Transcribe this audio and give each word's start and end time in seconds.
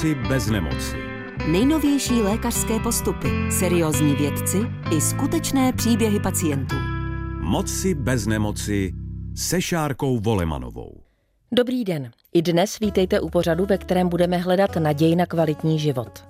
Moci 0.00 0.14
bez 0.14 0.46
nemoci. 0.46 0.96
Nejnovější 1.48 2.22
lékařské 2.22 2.78
postupy, 2.78 3.28
seriózní 3.50 4.14
vědci 4.14 4.58
i 4.96 5.00
skutečné 5.00 5.72
příběhy 5.72 6.20
pacientů. 6.20 6.76
Moci 7.40 7.94
bez 7.94 8.26
nemoci 8.26 8.92
se 9.36 9.62
Šárkou 9.62 10.18
Volemanovou. 10.18 11.02
Dobrý 11.52 11.84
den. 11.84 12.10
I 12.34 12.42
dnes 12.42 12.78
vítejte 12.78 13.20
u 13.20 13.28
pořadu, 13.28 13.66
ve 13.66 13.78
kterém 13.78 14.08
budeme 14.08 14.36
hledat 14.38 14.76
naději 14.76 15.16
na 15.16 15.26
kvalitní 15.26 15.78
život. 15.78 16.24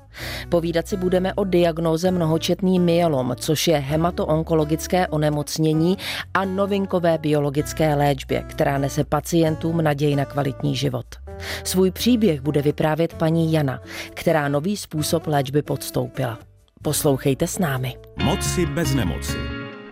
Povídat 0.49 0.89
si 0.89 0.97
budeme 0.97 1.35
o 1.35 1.45
diagnóze 1.45 2.11
mnohočetný 2.11 2.79
myelom, 2.81 3.35
což 3.37 3.69
je 3.69 3.77
hematoonkologické 3.77 5.09
onemocnění 5.09 5.99
a 6.35 6.45
novinkové 6.45 7.19
biologické 7.19 7.95
léčbě, 7.95 8.43
která 8.43 8.79
nese 8.79 9.05
pacientům 9.05 9.83
naději 9.83 10.17
na 10.17 10.25
kvalitní 10.25 10.77
život. 10.77 11.30
Svůj 11.65 11.91
příběh 11.91 12.41
bude 12.41 12.63
vyprávět 12.63 13.15
paní 13.15 13.53
Jana, 13.53 13.81
která 14.15 14.49
nový 14.49 14.77
způsob 14.77 15.27
léčby 15.27 15.63
podstoupila. 15.63 16.39
Poslouchejte 16.83 17.47
s 17.47 17.59
námi. 17.59 17.97
Moci 18.25 18.67
bez 18.67 18.95
nemoci. 18.95 19.37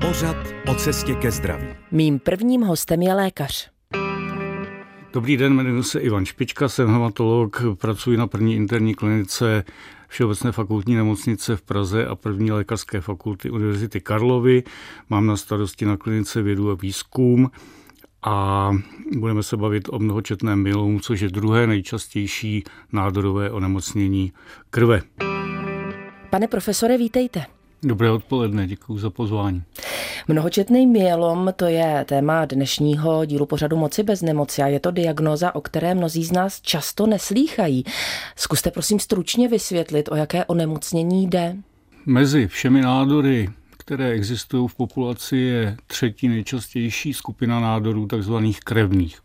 Pořad 0.01 0.37
o 0.67 0.75
cestě 0.75 1.15
ke 1.15 1.31
zdraví. 1.31 1.67
Mým 1.91 2.19
prvním 2.19 2.63
hostem 2.63 3.03
je 3.03 3.15
lékař. 3.15 3.71
Dobrý 5.13 5.37
den, 5.37 5.53
jmenuji 5.53 5.83
se 5.83 6.01
Ivan 6.01 6.25
Špička, 6.25 6.69
jsem 6.69 6.89
hematolog, 6.89 7.63
pracuji 7.81 8.19
na 8.19 8.27
první 8.27 8.57
interní 8.57 8.95
klinice 8.95 9.65
Všeobecné 10.09 10.53
fakultní 10.53 10.95
nemocnice 10.95 11.57
v 11.57 11.63
Praze 11.63 12.07
a 12.07 12.15
první 12.15 12.53
lékařské 12.53 13.01
fakulty 13.01 13.51
Univerzity 13.51 14.01
Karlovy. 14.01 14.63
Mám 15.09 15.27
na 15.27 15.37
starosti 15.37 15.85
na 15.85 15.97
klinice 15.97 16.43
vědu 16.43 16.71
a 16.71 16.75
výzkum 16.75 17.51
a 18.23 18.71
budeme 19.17 19.43
se 19.43 19.57
bavit 19.57 19.89
o 19.91 19.99
mnohočetném 19.99 20.63
myelomu, 20.63 21.01
což 21.01 21.21
je 21.21 21.29
druhé 21.29 21.67
nejčastější 21.67 22.65
nádorové 22.93 23.51
onemocnění 23.51 24.33
krve. 24.71 25.03
Pane 26.31 26.49
profesore, 26.49 26.99
vítejte. 26.99 27.45
Dobré 27.83 28.11
odpoledne, 28.11 28.67
děkuji 28.67 28.99
za 28.99 29.11
pozvání. 29.11 29.63
Mnohočetný 30.29 30.87
myelom 30.87 31.53
to 31.57 31.65
je 31.65 32.05
téma 32.09 32.45
dnešního 32.45 33.25
dílu 33.25 33.47
pořadu 33.47 33.77
Moci 33.77 34.03
bez 34.03 34.23
nemoci 34.23 34.63
a 34.63 34.67
je 34.67 34.81
to 34.81 34.91
diagnóza, 34.91 35.55
o 35.55 35.61
které 35.61 35.95
mnozí 35.95 36.25
z 36.25 36.33
nás 36.33 36.61
často 36.61 37.07
neslýchají. 37.07 37.85
Zkuste 38.37 38.71
prosím 38.71 39.01
stručně 39.01 39.49
vysvětlit, 39.49 40.09
o 40.13 40.17
jaké 40.17 40.45
onemocnění 40.45 41.27
jde. 41.27 41.57
Mezi 42.07 42.47
všemi 42.47 42.81
nádory, 42.81 43.49
které 43.89 44.11
existují 44.11 44.69
v 44.69 44.75
populaci, 44.75 45.37
je 45.37 45.77
třetí 45.87 46.29
nejčastější 46.29 47.15
skupina 47.15 47.61
nádorů 47.61 48.07
takzvaných 48.07 48.61
krevních 48.61 49.21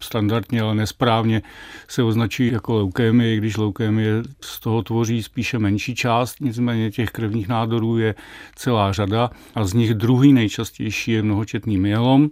standardně, 0.00 0.62
ale 0.62 0.74
nesprávně 0.74 1.42
se 1.88 2.02
označují 2.02 2.52
jako 2.52 2.74
leukémie, 2.74 3.36
když 3.36 3.56
leukémie 3.56 4.22
z 4.40 4.60
toho 4.60 4.82
tvoří 4.82 5.22
spíše 5.22 5.58
menší 5.58 5.94
část, 5.94 6.40
nicméně 6.40 6.90
těch 6.90 7.10
krevních 7.10 7.48
nádorů 7.48 7.98
je 7.98 8.14
celá 8.54 8.92
řada 8.92 9.30
a 9.54 9.64
z 9.64 9.72
nich 9.72 9.94
druhý 9.94 10.32
nejčastější 10.32 11.12
je 11.12 11.22
mnohočetný 11.22 11.78
myelom. 11.78 12.30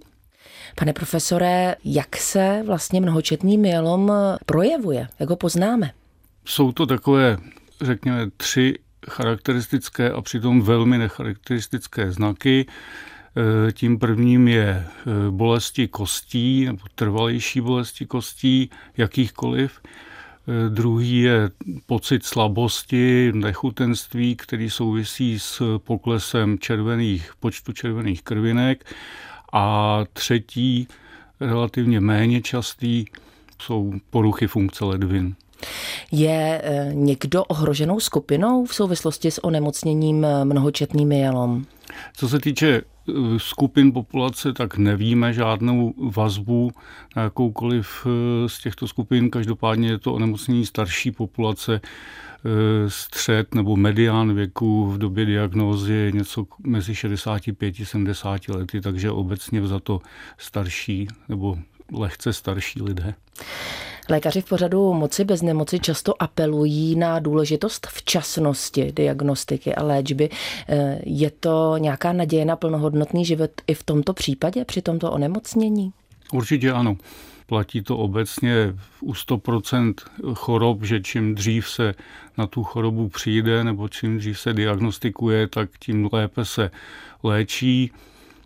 Pane 0.77 0.93
profesore, 0.93 1.77
jak 1.85 2.17
se 2.17 2.63
vlastně 2.67 3.01
mnohočetný 3.01 3.59
myelom 3.59 4.13
projevuje? 4.47 5.09
Jak 5.19 5.31
ho 5.31 5.37
poznáme? 5.37 5.91
Jsou 6.45 6.73
to 6.73 6.87
takové, 6.87 7.39
řekněme, 7.81 8.31
tři 8.37 8.75
charakteristické 9.09 10.11
a 10.11 10.23
přitom 10.23 10.63
velmi 10.63 10.99
necharakteristické 10.99 12.13
znaky. 12.13 12.67
Eh, 13.37 13.73
tím 13.73 13.99
prvním 13.99 14.49
je 14.49 14.87
eh, 14.87 15.31
bolesti 15.31 15.89
kostí 15.89 16.65
nebo 16.65 16.79
trvalejší 16.95 17.61
bolesti 17.61 18.07
kostí, 18.07 18.71
jakýchkoliv. 18.97 19.81
Eh, 19.85 20.69
druhý 20.69 21.21
je 21.21 21.51
pocit 21.87 22.25
slabosti, 22.25 23.33
nechutenství, 23.35 24.37
který 24.37 24.71
souvisí 24.71 25.39
s 25.39 25.79
poklesem 25.79 26.59
červených, 26.59 27.33
počtu 27.41 27.73
červených 27.73 28.23
krvinek. 28.23 28.85
A 29.53 29.99
třetí, 30.13 30.89
relativně 31.41 32.01
méně 32.01 32.43
častý, 32.43 33.05
jsou 33.63 33.93
poruchy 34.11 34.47
funkce 34.47 34.85
ledvin. 34.85 35.35
Je 36.13 36.63
někdo 36.93 37.45
ohroženou 37.45 38.01
skupinou 38.01 38.65
v 38.65 38.75
souvislosti 38.75 39.31
s 39.31 39.45
onemocněním 39.45 40.27
mnohočetným 40.45 41.09
myelom? 41.09 41.65
Co 42.17 42.29
se 42.29 42.39
týče 42.39 42.83
skupin 43.37 43.93
populace, 43.93 44.53
tak 44.53 44.77
nevíme 44.77 45.33
žádnou 45.33 45.95
vazbu 46.11 46.71
na 47.17 47.23
jakoukoliv 47.23 48.07
eh, 48.07 48.49
z 48.49 48.59
těchto 48.59 48.89
skupin. 48.89 49.31
Každopádně 49.31 49.89
je 49.89 49.99
to 49.99 50.15
onemocnění 50.15 50.67
starší 50.67 51.11
populace, 51.11 51.81
eh, 51.81 52.91
střed 52.91 53.55
nebo 53.55 53.77
medián 53.77 54.35
věku 54.35 54.91
v 54.91 54.99
době 54.99 55.25
diagnózy 55.25 55.93
je 55.93 56.13
něco 56.13 56.47
mezi 56.67 56.95
65 56.95 57.75
a 57.81 57.85
70 57.85 58.49
lety, 58.49 58.81
takže 58.81 59.11
obecně 59.11 59.67
za 59.67 59.81
to 59.81 60.01
starší 60.39 61.09
nebo 61.29 61.59
lehce 61.93 62.33
starší 62.33 62.83
lidé. 62.83 63.15
Lékaři 64.09 64.41
v 64.41 64.49
pořadu 64.49 64.93
Moci 64.93 65.25
bez 65.25 65.43
nemoci 65.43 65.79
často 65.79 66.23
apelují 66.23 66.97
na 66.97 67.19
důležitost 67.19 67.87
včasnosti 67.87 68.93
diagnostiky 68.93 69.75
a 69.75 69.83
léčby. 69.83 70.31
Eh, 70.69 71.01
je 71.07 71.31
to 71.31 71.75
nějaká 71.79 72.13
naděje 72.13 72.45
na 72.45 72.57
plnohodnotný 72.57 73.25
život 73.25 73.51
i 73.67 73.75
v 73.75 73.83
tomto 73.83 74.13
případě, 74.13 74.65
při 74.65 74.83
tomto 74.83 75.13
onemocnění? 75.13 75.93
Určitě 76.33 76.73
ano. 76.73 76.97
Platí 77.47 77.83
to 77.83 77.97
obecně 77.97 78.75
u 79.01 79.13
100% 79.13 79.95
chorob, 80.35 80.83
že 80.83 81.01
čím 81.01 81.35
dřív 81.35 81.69
se 81.69 81.95
na 82.39 82.47
tu 82.47 82.65
chorobu 82.65 83.09
přijde 83.09 83.65
nebo 83.65 83.89
čím 83.89 84.19
dřív 84.19 84.41
se 84.41 84.53
diagnostikuje, 84.53 85.49
tak 85.49 85.71
tím 85.79 86.09
lépe 86.13 86.45
se 86.45 86.71
léčí. 87.23 87.93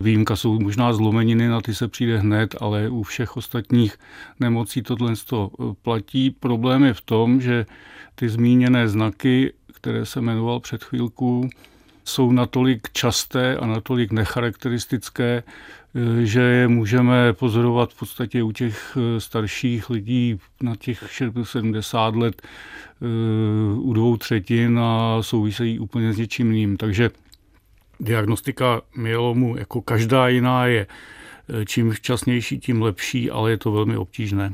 Výjimka 0.01 0.35
jsou 0.35 0.59
možná 0.59 0.93
zlomeniny, 0.93 1.47
na 1.47 1.61
ty 1.61 1.75
se 1.75 1.87
přijde 1.87 2.17
hned, 2.17 2.55
ale 2.61 2.89
u 2.89 3.03
všech 3.03 3.37
ostatních 3.37 3.97
nemocí 4.39 4.81
tohle 4.81 5.13
to 5.25 5.51
e, 5.51 5.73
platí. 5.81 6.29
Problém 6.29 6.83
je 6.83 6.93
v 6.93 7.01
tom, 7.01 7.41
že 7.41 7.65
ty 8.15 8.29
zmíněné 8.29 8.89
znaky, 8.89 9.53
které 9.73 10.05
se 10.05 10.21
jmenoval 10.21 10.59
před 10.59 10.83
chvílkou, 10.83 11.49
jsou 12.05 12.31
natolik 12.31 12.87
časté 12.93 13.57
a 13.57 13.65
natolik 13.65 14.11
necharakteristické, 14.11 15.43
e, 15.95 16.25
že 16.25 16.41
je 16.41 16.67
můžeme 16.67 17.33
pozorovat 17.33 17.93
v 17.93 17.99
podstatě 17.99 18.43
u 18.43 18.51
těch 18.51 18.97
e, 18.97 19.19
starších 19.19 19.89
lidí 19.89 20.39
na 20.61 20.75
těch 20.75 21.21
70 21.43 22.15
let 22.15 22.41
u 23.75 23.93
dvou 23.93 24.17
třetin 24.17 24.79
a 24.79 25.17
souvisejí 25.21 25.79
úplně 25.79 26.13
s 26.13 26.17
něčím 26.17 26.51
jiným. 26.51 26.77
Takže 26.77 27.09
Diagnostika 27.99 28.81
myelomu 28.95 29.57
jako 29.57 29.81
každá 29.81 30.27
jiná 30.27 30.65
je 30.65 30.87
eh, 30.87 31.65
čím 31.65 31.91
včasnější, 31.91 32.59
tím 32.59 32.81
lepší, 32.81 33.31
ale 33.31 33.51
je 33.51 33.57
to 33.57 33.71
velmi 33.71 33.97
obtížné. 33.97 34.53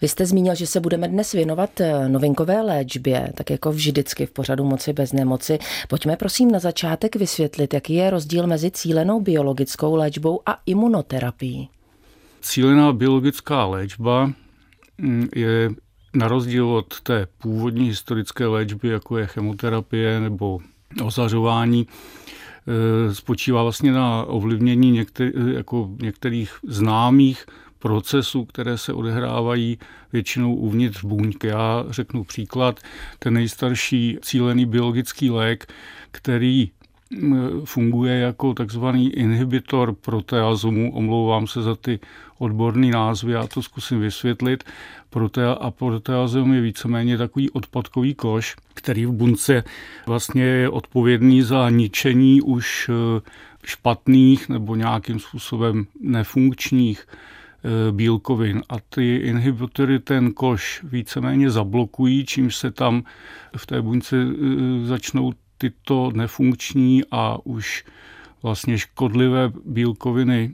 Vy 0.00 0.08
jste 0.08 0.26
zmínil, 0.26 0.54
že 0.54 0.66
se 0.66 0.80
budeme 0.80 1.08
dnes 1.08 1.32
věnovat 1.32 1.80
eh, 1.80 2.08
novinkové 2.08 2.62
léčbě, 2.62 3.32
tak 3.34 3.50
jako 3.50 3.72
vždycky 3.72 4.26
v 4.26 4.30
pořadu 4.30 4.64
Moci 4.64 4.92
bez 4.92 5.12
nemoci. 5.12 5.58
Pojďme 5.88 6.16
prosím 6.16 6.50
na 6.50 6.58
začátek 6.58 7.16
vysvětlit, 7.16 7.74
jaký 7.74 7.94
je 7.94 8.10
rozdíl 8.10 8.46
mezi 8.46 8.70
cílenou 8.70 9.20
biologickou 9.20 9.94
léčbou 9.94 10.40
a 10.46 10.58
imunoterapií. 10.66 11.68
Cílená 12.40 12.92
biologická 12.92 13.66
léčba 13.66 14.32
mm, 14.98 15.28
je 15.34 15.70
na 16.14 16.28
rozdíl 16.28 16.68
od 16.68 17.00
té 17.00 17.26
původní 17.38 17.86
historické 17.86 18.46
léčby, 18.46 18.88
jako 18.88 19.18
je 19.18 19.26
chemoterapie 19.26 20.20
nebo 20.20 20.58
ozařování, 21.02 21.86
Eh, 22.68 23.14
spočívá 23.14 23.62
vlastně 23.62 23.92
na 23.92 24.24
ovlivnění 24.24 24.90
některý, 24.90 25.32
eh, 25.34 25.52
jako 25.52 25.90
některých 26.02 26.52
známých 26.68 27.46
procesů, 27.78 28.44
které 28.44 28.78
se 28.78 28.92
odehrávají 28.92 29.78
většinou 30.12 30.54
uvnitř 30.54 31.04
buňky. 31.04 31.46
Já 31.46 31.84
řeknu 31.90 32.24
příklad, 32.24 32.80
ten 33.18 33.34
nejstarší 33.34 34.18
cílený 34.22 34.66
biologický 34.66 35.30
lék, 35.30 35.72
který 36.10 36.70
funguje 37.64 38.18
jako 38.18 38.54
takzvaný 38.54 39.12
inhibitor 39.12 39.94
proteazomu. 39.94 40.94
Omlouvám 40.94 41.46
se 41.46 41.62
za 41.62 41.74
ty 41.74 42.00
odborné 42.38 42.86
názvy, 42.86 43.32
já 43.32 43.46
to 43.46 43.62
zkusím 43.62 44.00
vysvětlit. 44.00 44.64
Protea 45.10 45.52
a 45.52 45.70
proteazom 45.70 46.52
je 46.52 46.60
víceméně 46.60 47.18
takový 47.18 47.50
odpadkový 47.50 48.14
koš, 48.14 48.56
který 48.74 49.06
v 49.06 49.12
bunce 49.12 49.64
vlastně 50.06 50.42
je 50.42 50.68
odpovědný 50.68 51.42
za 51.42 51.70
ničení 51.70 52.42
už 52.42 52.90
eh, 52.90 53.20
špatných 53.64 54.48
nebo 54.48 54.76
nějakým 54.76 55.18
způsobem 55.18 55.86
nefunkčních 56.00 57.06
eh, 57.08 57.92
bílkovin 57.92 58.62
a 58.68 58.74
ty 58.88 59.16
inhibitory 59.16 59.98
ten 59.98 60.32
koš 60.32 60.84
víceméně 60.84 61.50
zablokují, 61.50 62.26
čímž 62.26 62.56
se 62.56 62.70
tam 62.70 63.02
v 63.56 63.66
té 63.66 63.82
buňce 63.82 64.16
eh, 64.16 64.86
začnou 64.86 65.32
tyto 65.58 66.10
nefunkční 66.14 67.02
a 67.10 67.38
už 67.44 67.84
vlastně 68.42 68.78
škodlivé 68.78 69.52
bílkoviny 69.64 70.52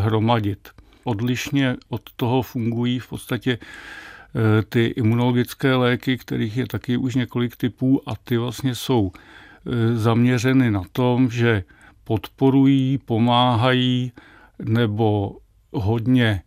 hromadit. 0.00 0.68
Odlišně 1.04 1.76
od 1.88 2.02
toho 2.16 2.42
fungují 2.42 2.98
v 2.98 3.08
podstatě 3.08 3.58
ty 4.68 4.84
imunologické 4.84 5.74
léky, 5.74 6.18
kterých 6.18 6.56
je 6.56 6.66
taky 6.66 6.96
už 6.96 7.14
několik 7.14 7.56
typů 7.56 8.08
a 8.08 8.16
ty 8.16 8.36
vlastně 8.36 8.74
jsou 8.74 9.12
zaměřeny 9.94 10.70
na 10.70 10.82
tom, 10.92 11.30
že 11.30 11.64
podporují, 12.04 12.98
pomáhají 12.98 14.12
nebo 14.58 15.36
hodně 15.72 16.42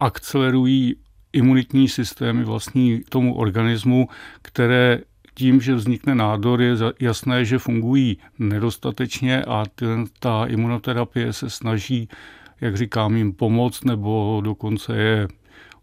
akcelerují 0.00 0.96
imunitní 1.32 1.88
systémy 1.88 2.44
vlastní 2.44 3.00
tomu 3.08 3.34
organismu, 3.34 4.08
které 4.42 4.98
tím, 5.34 5.60
že 5.60 5.74
vznikne 5.74 6.14
nádor, 6.14 6.62
je 6.62 6.76
jasné, 7.00 7.44
že 7.44 7.58
fungují 7.58 8.18
nedostatečně 8.38 9.44
a 9.44 9.64
ta 10.18 10.46
imunoterapie 10.46 11.32
se 11.32 11.50
snaží, 11.50 12.08
jak 12.60 12.76
říkám, 12.76 13.16
jim 13.16 13.32
pomoct 13.32 13.84
nebo 13.84 14.40
dokonce 14.44 14.96
je 14.96 15.28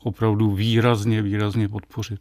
opravdu 0.03 0.51
výrazně, 0.51 1.21
výrazně 1.21 1.69
podpořit. 1.69 2.19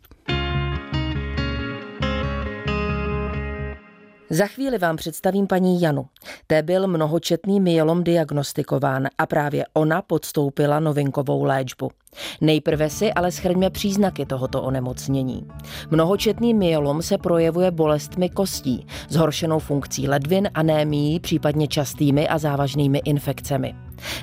Za 4.33 4.47
chvíli 4.47 4.79
vám 4.79 4.97
představím 4.97 5.47
paní 5.47 5.81
Janu. 5.81 6.06
Té 6.47 6.62
byl 6.62 6.87
mnohočetný 6.87 7.61
myelom 7.61 8.05
diagnostikován 8.05 9.09
a 9.19 9.26
právě 9.26 9.65
ona 9.73 10.03
podstoupila 10.03 10.81
novinkovou 10.81 11.44
léčbu. 11.44 11.91
Nejprve 12.41 12.91
si 12.91 13.12
ale 13.12 13.33
schrňme 13.33 13.71
příznaky 13.71 14.27
tohoto 14.27 14.62
onemocnění. 14.62 15.47
Mnohočetný 15.91 16.55
myelom 16.55 17.03
se 17.03 17.19
projevuje 17.19 17.71
bolestmi 17.71 18.29
kostí, 18.29 18.87
zhoršenou 19.09 19.59
funkcí 19.59 20.09
ledvin, 20.09 20.51
anémií, 20.55 21.21
případně 21.21 21.69
častými 21.69 22.29
a 22.29 22.39
závažnými 22.39 23.01
infekcemi. 23.05 23.75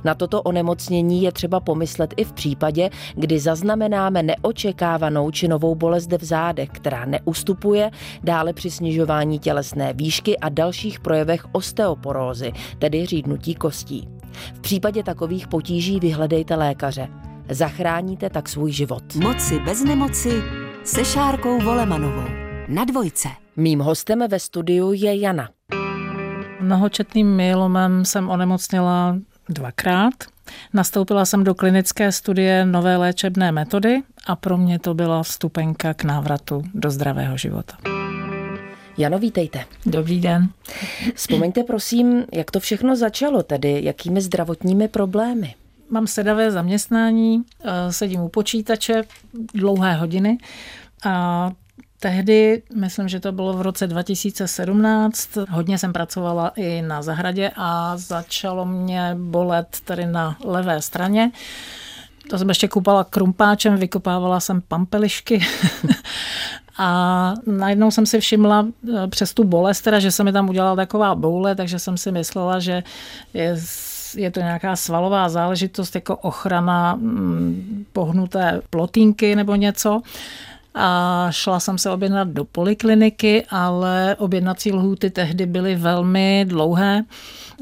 Na 0.04 0.16
toto 0.16 0.42
onemocnění 0.42 1.22
je 1.24 1.32
třeba 1.32 1.60
pomyslet 1.60 2.14
i 2.18 2.24
v 2.24 2.34
případě, 2.34 2.90
kdy 3.16 3.40
zaznamenáme 3.40 4.24
neočekávanou 4.24 5.32
či 5.32 5.48
novou 5.48 5.76
bolest 5.76 6.12
v 6.12 6.24
zádech, 6.24 6.70
která 6.70 7.06
neustupuje, 7.06 7.92
dále 8.24 8.54
při 8.54 8.72
snižování 8.72 9.40
tělesné 9.40 9.94
výšky 9.94 10.38
a 10.38 10.50
dalších 10.50 11.00
projevech 11.00 11.46
osteoporózy, 11.52 12.52
tedy 12.80 13.06
řídnutí 13.06 13.56
kostí. 13.56 14.08
V 14.54 14.60
případě 14.60 15.04
takových 15.04 15.48
potíží 15.48 16.00
vyhledejte 16.00 16.56
lékaře. 16.56 17.08
Zachráníte 17.50 18.30
tak 18.30 18.50
svůj 18.50 18.72
život. 18.72 19.16
Moci 19.16 19.60
bez 19.60 19.84
nemoci 19.84 20.30
se 20.84 21.06
Šárkou 21.06 21.60
Volemanovou. 21.60 22.28
Na 22.68 22.86
dvojce. 22.86 23.30
Mým 23.56 23.80
hostem 23.80 24.24
ve 24.28 24.40
studiu 24.40 24.94
je 24.94 25.20
Jana. 25.20 25.50
Mnohočetným 26.60 27.36
myelomem 27.36 28.06
jsem 28.06 28.30
onemocněla 28.30 29.18
dvakrát. 29.50 30.14
Nastoupila 30.74 31.26
jsem 31.26 31.44
do 31.44 31.56
klinické 31.56 32.12
studie 32.12 32.66
nové 32.66 32.98
léčebné 32.98 33.52
metody 33.52 34.02
a 34.28 34.36
pro 34.36 34.58
mě 34.58 34.80
to 34.80 34.94
byla 34.94 35.24
vstupenka 35.24 35.94
k 35.94 36.04
návratu 36.04 36.64
do 36.74 36.92
zdravého 36.92 37.38
života. 37.38 37.78
Jano, 38.98 39.20
vítejte. 39.20 39.66
Dobrý 39.86 40.22
den. 40.22 40.50
Vzpomeňte 41.16 41.64
prosím, 41.64 42.26
jak 42.34 42.52
to 42.52 42.60
všechno 42.60 42.96
začalo, 42.96 43.44
tedy 43.44 43.80
jakými 43.84 44.22
zdravotními 44.22 44.88
problémy? 44.88 45.56
Mám 45.90 46.08
sedavé 46.08 46.52
zaměstnání, 46.52 47.44
eh, 47.64 47.94
sedím 47.94 48.22
u 48.22 48.30
počítače 48.30 49.04
dlouhé 49.54 49.94
hodiny 49.94 50.38
a 51.06 51.52
Tehdy, 52.00 52.64
myslím, 52.76 53.08
že 53.08 53.20
to 53.20 53.32
bylo 53.32 53.54
v 53.54 53.62
roce 53.62 53.88
2017, 53.88 55.30
hodně 55.50 55.78
jsem 55.78 55.94
pracovala 55.94 56.52
i 56.56 56.82
na 56.82 57.02
zahradě 57.02 57.52
a 57.56 57.98
začalo 57.98 58.66
mě 58.66 59.16
bolet 59.20 59.78
tady 59.86 60.06
na 60.06 60.38
levé 60.44 60.82
straně. 60.82 61.32
To 62.30 62.38
jsem 62.38 62.50
ještě 62.50 62.68
kupala 62.68 63.04
krumpáčem, 63.04 63.78
vykopávala 63.78 64.40
jsem 64.40 64.62
pampelišky 64.62 65.46
a 66.78 67.34
najednou 67.46 67.92
jsem 67.92 68.06
si 68.06 68.20
všimla 68.20 68.68
eh, 68.96 69.08
přes 69.08 69.34
tu 69.34 69.44
bolest, 69.44 69.82
teda, 69.82 70.00
že 70.00 70.12
se 70.12 70.24
mi 70.24 70.32
tam 70.32 70.50
udělala 70.50 70.76
taková 70.76 71.16
boule, 71.16 71.56
takže 71.56 71.80
jsem 71.80 71.98
si 71.98 72.12
myslela, 72.12 72.60
že 72.60 72.84
je 73.34 73.56
je 74.16 74.32
to 74.32 74.40
nějaká 74.40 74.76
svalová 74.76 75.30
záležitost 75.30 75.96
jako 75.96 76.16
ochrana 76.16 76.96
mm, 76.96 77.86
pohnuté 77.94 78.62
plotínky 78.70 79.36
nebo 79.36 79.56
něco 79.56 80.02
a 80.80 81.28
šla 81.32 81.60
jsem 81.60 81.78
se 81.78 81.90
objednat 81.90 82.28
do 82.28 82.46
polikliniky, 82.46 83.46
ale 83.50 84.16
objednací 84.20 84.72
lhůty 84.74 85.10
tehdy 85.10 85.46
byly 85.46 85.76
velmi 85.76 86.46
dlouhé, 86.48 87.04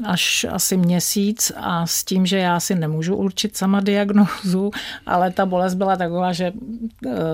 až 0.04 0.46
asi 0.52 0.76
měsíc 0.76 1.52
a 1.56 1.86
s 1.86 2.04
tím, 2.04 2.26
že 2.26 2.38
já 2.38 2.60
si 2.60 2.74
nemůžu 2.74 3.16
určit 3.16 3.56
sama 3.56 3.80
diagnózu, 3.80 4.70
ale 5.06 5.30
ta 5.30 5.46
bolest 5.46 5.74
byla 5.74 5.96
taková, 5.96 6.32
že 6.32 6.44
e, 6.44 6.52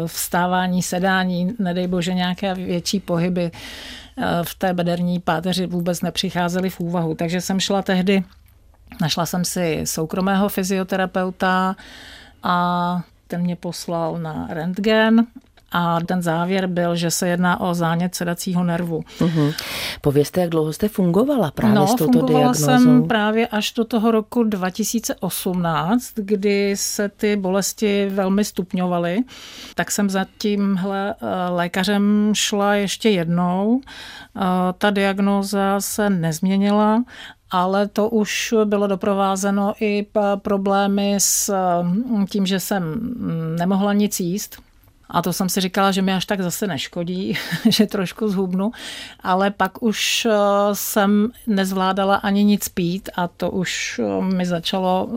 vstávání, 0.07 0.83
sedání, 0.83 1.55
nedej 1.59 1.87
bože 1.87 2.15
nějaké 2.15 2.55
větší 2.55 3.01
pohyby 3.01 3.43
e, 3.43 3.51
v 4.43 4.55
té 4.55 4.75
bederní 4.75 5.21
páteři 5.21 5.67
vůbec 5.67 6.03
nepřicházely 6.03 6.71
v 6.71 6.81
úvahu. 6.81 7.15
Takže 7.15 7.41
jsem 7.41 7.61
šla 7.61 7.83
tehdy, 7.83 8.25
našla 9.03 9.27
jsem 9.27 9.45
si 9.45 9.81
soukromého 9.85 10.49
fyzioterapeuta 10.49 11.77
a 12.43 13.01
ten 13.27 13.41
mě 13.41 13.57
poslal 13.57 14.19
na 14.19 14.47
rentgen 14.51 15.27
a 15.73 16.01
ten 16.01 16.23
závěr 16.23 16.67
byl, 16.67 16.97
že 16.97 17.11
se 17.11 17.29
jedná 17.29 17.61
o 17.61 17.75
zánět 17.75 18.15
sedacího 18.15 18.65
nervu. 18.65 19.05
Uhum. 19.21 19.53
Povězte, 20.01 20.41
jak 20.41 20.51
dlouho 20.51 20.73
jste 20.73 20.89
fungovala 20.89 21.51
právě 21.51 21.75
no, 21.75 21.87
s 21.87 21.95
touto 21.95 22.19
fungovala 22.19 22.53
diagnózou? 22.53 22.67
jsem 22.67 23.09
právě 23.09 23.47
až 23.47 23.73
do 23.73 23.85
toho 23.85 24.11
roku 24.11 24.43
2018, 24.43 26.13
kdy 26.15 26.75
se 26.77 27.09
ty 27.09 27.37
bolesti 27.37 28.09
velmi 28.11 28.45
stupňovaly. 28.45 29.19
Tak 29.75 29.91
jsem 29.91 30.11
za 30.11 30.27
tímhle 30.39 31.15
eh, 31.15 31.51
lékařem 31.51 32.33
šla 32.35 32.75
ještě 32.75 33.11
jednou. 33.11 33.81
Eh, 34.37 34.41
ta 34.79 34.91
diagnóza 34.91 35.81
se 35.81 36.11
nezměnila 36.11 37.05
ale 37.53 37.89
to 37.89 38.09
už 38.09 38.55
bylo 38.65 38.87
doprovázeno 38.87 39.73
i 39.81 40.07
problémy 40.37 41.17
s 41.19 41.55
mm, 41.83 42.27
tím, 42.27 42.47
že 42.47 42.61
jsem 42.61 42.83
mm, 42.83 43.57
nemohla 43.59 43.93
nic 43.93 44.21
jíst, 44.21 44.63
a 45.13 45.23
to 45.23 45.33
jsem 45.33 45.49
si 45.49 45.61
říkala, 45.61 45.93
že 45.93 46.03
mi 46.03 46.15
až 46.15 46.27
tak 46.27 46.41
zase 46.41 46.67
neškodí, 46.67 47.39
že 47.69 47.87
trošku 47.87 48.29
zhubnu, 48.29 48.73
ale 49.21 49.51
pak 49.51 49.83
už 49.83 50.27
eh, 50.31 50.35
jsem 50.73 51.29
nezvládala 51.47 52.17
ani 52.17 52.45
nic 52.45 52.69
pít 52.69 53.09
a 53.17 53.29
to 53.29 53.51
už 53.51 54.01
eh, 54.05 54.23
mi 54.35 54.47
začalo 54.47 55.09
eh, 55.11 55.17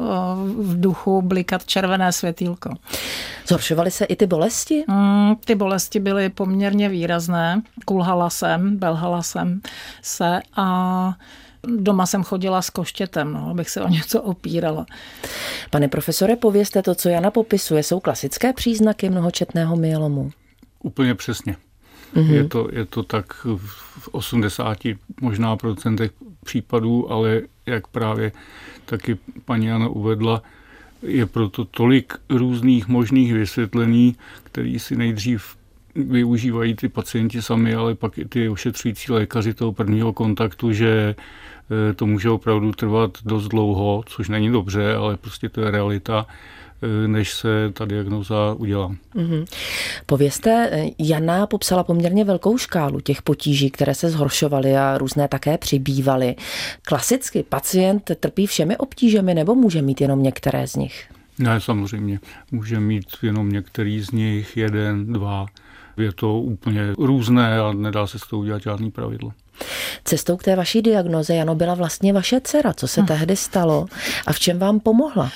v 0.63 0.81
duchu 0.81 1.21
blikat 1.21 1.65
červené 1.65 2.12
světýlko. 2.12 2.74
Zhoršovaly 3.48 3.91
se 3.91 4.05
i 4.05 4.15
ty 4.15 4.27
bolesti? 4.27 4.83
Mm, 4.88 5.36
ty 5.45 5.55
bolesti 5.55 6.00
byly 6.00 6.29
poměrně 6.29 6.89
výrazné. 6.89 7.62
Kulhala 7.86 8.29
jsem, 8.29 8.77
belhala 8.77 9.21
jsem 9.21 9.62
se 10.01 10.41
a 10.55 11.13
Doma 11.67 12.05
jsem 12.05 12.24
chodila 12.24 12.62
s 12.62 12.69
koštětem, 12.69 13.34
no, 13.34 13.50
abych 13.50 13.69
se 13.69 13.81
o 13.81 13.88
něco 13.88 14.22
opírala. 14.22 14.86
Pane 15.69 15.88
profesore, 15.88 16.36
povězte 16.36 16.81
to, 16.81 16.95
co 16.95 17.10
Jana 17.10 17.31
popisuje, 17.31 17.84
jsou 17.84 18.00
klasické 18.00 18.53
příznaky 18.53 19.10
mnohočetného 19.10 19.75
myelomu? 19.75 20.31
Úplně 20.84 21.15
přesně. 21.15 21.55
Mm-hmm. 22.15 22.34
Je, 22.34 22.43
to, 22.43 22.69
je 22.72 22.86
to 22.86 23.03
tak 23.03 23.34
v 23.57 24.10
80 24.12 24.77
možná 25.22 25.55
procentech 25.55 26.12
případů, 26.43 27.12
ale 27.12 27.41
jak 27.65 27.88
právě 27.88 28.31
taky 28.86 29.17
paní 29.45 29.65
Jana 29.65 29.88
uvedla, 29.88 30.41
je 31.01 31.25
proto 31.25 31.65
tolik 31.65 32.13
různých 32.29 32.88
možných 32.88 33.34
vysvětlení, 33.34 34.15
který 34.43 34.79
si 34.79 34.95
nejdřív 34.95 35.55
využívají 35.95 36.75
ty 36.75 36.89
pacienti 36.89 37.41
sami, 37.41 37.75
ale 37.75 37.95
pak 37.95 38.17
i 38.17 38.25
ty 38.25 38.50
ošetřující 38.50 39.12
lékaři 39.12 39.53
toho 39.53 39.72
prvního 39.72 40.13
kontaktu, 40.13 40.74
že 40.74 41.15
to 41.95 42.05
může 42.05 42.29
opravdu 42.29 42.72
trvat 42.72 43.12
dost 43.25 43.48
dlouho, 43.48 44.03
což 44.05 44.29
není 44.29 44.51
dobře, 44.51 44.95
ale 44.95 45.17
prostě 45.17 45.50
to 45.50 45.62
je 45.62 45.72
realita 45.72 46.25
eh, 46.81 47.07
než 47.07 47.34
se 47.34 47.72
ta 47.74 47.86
diagnoza 47.86 48.53
udělá. 48.57 48.95
Mm-hmm. 49.15 49.45
Povězte, 50.05 50.69
eh, 50.72 50.89
Jana 51.00 51.48
popsala 51.48 51.84
poměrně 51.84 52.24
velkou 52.24 52.57
škálu 52.57 53.00
těch 53.00 53.22
potíží, 53.22 53.72
které 53.72 53.95
se 53.95 54.10
zhoršovaly 54.10 54.77
a 54.77 54.98
různé 54.98 55.27
také 55.27 55.57
přibývaly. 55.57 56.36
Klasicky 56.81 57.43
pacient 57.43 58.12
trpí 58.19 58.48
všemi 58.48 58.77
obtížemi 58.77 59.34
nebo 59.34 59.55
může 59.55 59.81
mít 59.81 60.01
jenom 60.01 60.24
některé 60.24 60.67
z 60.67 60.75
nich? 60.75 61.07
Ne, 61.39 61.62
samozřejmě. 61.62 62.19
Může 62.51 62.79
mít 62.79 63.05
jenom 63.22 63.50
některý 63.50 64.01
z 64.01 64.12
nich, 64.12 64.57
jeden, 64.57 65.13
dva. 65.13 65.45
Je 65.98 66.12
to 66.12 66.39
úplně 66.39 66.93
různé 66.98 67.60
a 67.60 67.74
nedá 67.74 68.07
se 68.07 68.19
s 68.19 68.27
toho 68.27 68.39
udělat 68.39 68.62
žádný 68.62 68.91
pravidlo. 68.91 69.31
Cestou 70.05 70.38
k 70.38 70.43
té 70.43 70.55
vaší 70.55 70.81
diagnoze, 70.81 71.35
Jano, 71.35 71.55
byla 71.55 71.74
vlastně 71.74 72.13
vaše 72.13 72.41
dcera. 72.41 72.74
Co 72.74 72.88
se 72.88 73.01
hmm. 73.01 73.07
tehdy 73.07 73.35
stalo 73.35 73.85
a 74.27 74.33
v 74.33 74.39
čem 74.39 74.59
vám 74.59 74.79
pomohla? 74.79 75.31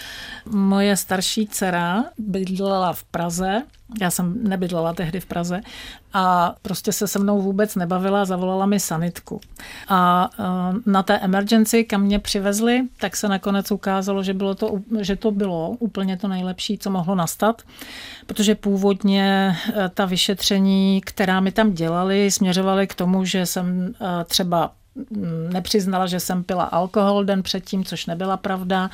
Moje 0.51 0.97
starší 0.97 1.47
dcera 1.47 2.05
bydlela 2.17 2.93
v 2.93 3.03
Praze, 3.03 3.61
já 4.01 4.11
jsem 4.11 4.49
nebydlela 4.49 4.93
tehdy 4.93 5.19
v 5.19 5.25
Praze 5.25 5.61
a 6.13 6.55
prostě 6.61 6.91
se 6.91 7.07
se 7.07 7.19
mnou 7.19 7.41
vůbec 7.41 7.75
nebavila, 7.75 8.25
zavolala 8.25 8.65
mi 8.65 8.79
sanitku. 8.79 9.41
A 9.87 10.29
e, 10.39 10.43
na 10.85 11.03
té 11.03 11.17
emergency, 11.19 11.83
kam 11.83 12.01
mě 12.01 12.19
přivezli, 12.19 12.81
tak 12.99 13.15
se 13.15 13.27
nakonec 13.27 13.71
ukázalo, 13.71 14.23
že, 14.23 14.33
bylo 14.33 14.55
to, 14.55 14.79
že 15.01 15.15
to 15.15 15.31
bylo 15.31 15.69
úplně 15.79 16.17
to 16.17 16.27
nejlepší, 16.27 16.77
co 16.77 16.89
mohlo 16.89 17.15
nastat, 17.15 17.61
protože 18.25 18.55
původně 18.55 19.55
e, 19.75 19.89
ta 19.89 20.05
vyšetření, 20.05 21.01
která 21.05 21.39
mi 21.39 21.51
tam 21.51 21.73
dělali, 21.73 22.31
směřovaly 22.31 22.87
k 22.87 22.95
tomu, 22.95 23.25
že 23.25 23.45
jsem 23.45 23.93
e, 24.01 24.23
třeba 24.23 24.71
nepřiznala, 25.49 26.07
že 26.07 26.19
jsem 26.19 26.43
pila 26.43 26.63
alkohol 26.63 27.23
den 27.23 27.43
předtím, 27.43 27.85
což 27.85 28.05
nebyla 28.05 28.37
pravda 28.37 28.89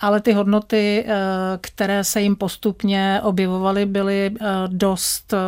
ale 0.00 0.20
ty 0.20 0.32
hodnoty, 0.32 1.04
eh, 1.06 1.14
které 1.60 2.04
se 2.04 2.20
jim 2.20 2.36
postupně 2.36 3.20
objevovaly, 3.22 3.86
byly 3.86 4.30
eh, 4.40 4.46
dost 4.66 5.32
eh, 5.32 5.38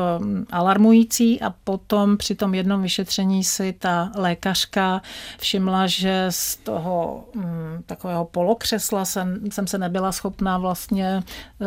alarmující 0.51 1.41
a 1.41 1.55
potom 1.65 2.17
při 2.17 2.35
tom 2.35 2.55
jednom 2.55 2.83
vyšetření 2.83 3.45
si 3.45 3.73
ta 3.73 4.11
lékařka 4.15 5.03
všimla, 5.39 5.87
že 5.87 6.27
z 6.31 6.57
toho 6.57 7.25
mm, 7.35 7.83
takového 7.87 8.25
polokřesla 8.25 9.05
jsem, 9.05 9.41
jsem 9.51 9.67
se 9.67 9.79
nebyla 9.79 10.13
schopná 10.13 10.59
vlastně 10.59 11.23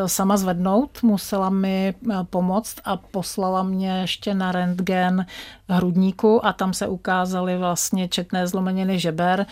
sama 0.05 0.37
zvednout, 0.37 0.99
musela 1.03 1.49
mi 1.49 1.93
pomoct 2.29 2.75
a 2.83 2.97
poslala 2.97 3.63
mě 3.63 3.91
ještě 4.01 4.33
na 4.33 4.51
rentgen 4.51 5.25
hrudníku 5.71 6.45
a 6.45 6.53
tam 6.53 6.73
se 6.73 6.87
ukázaly 6.87 7.57
vlastně 7.57 8.07
četné 8.07 8.47
zlomeniny 8.47 8.99
žeber 8.99 9.45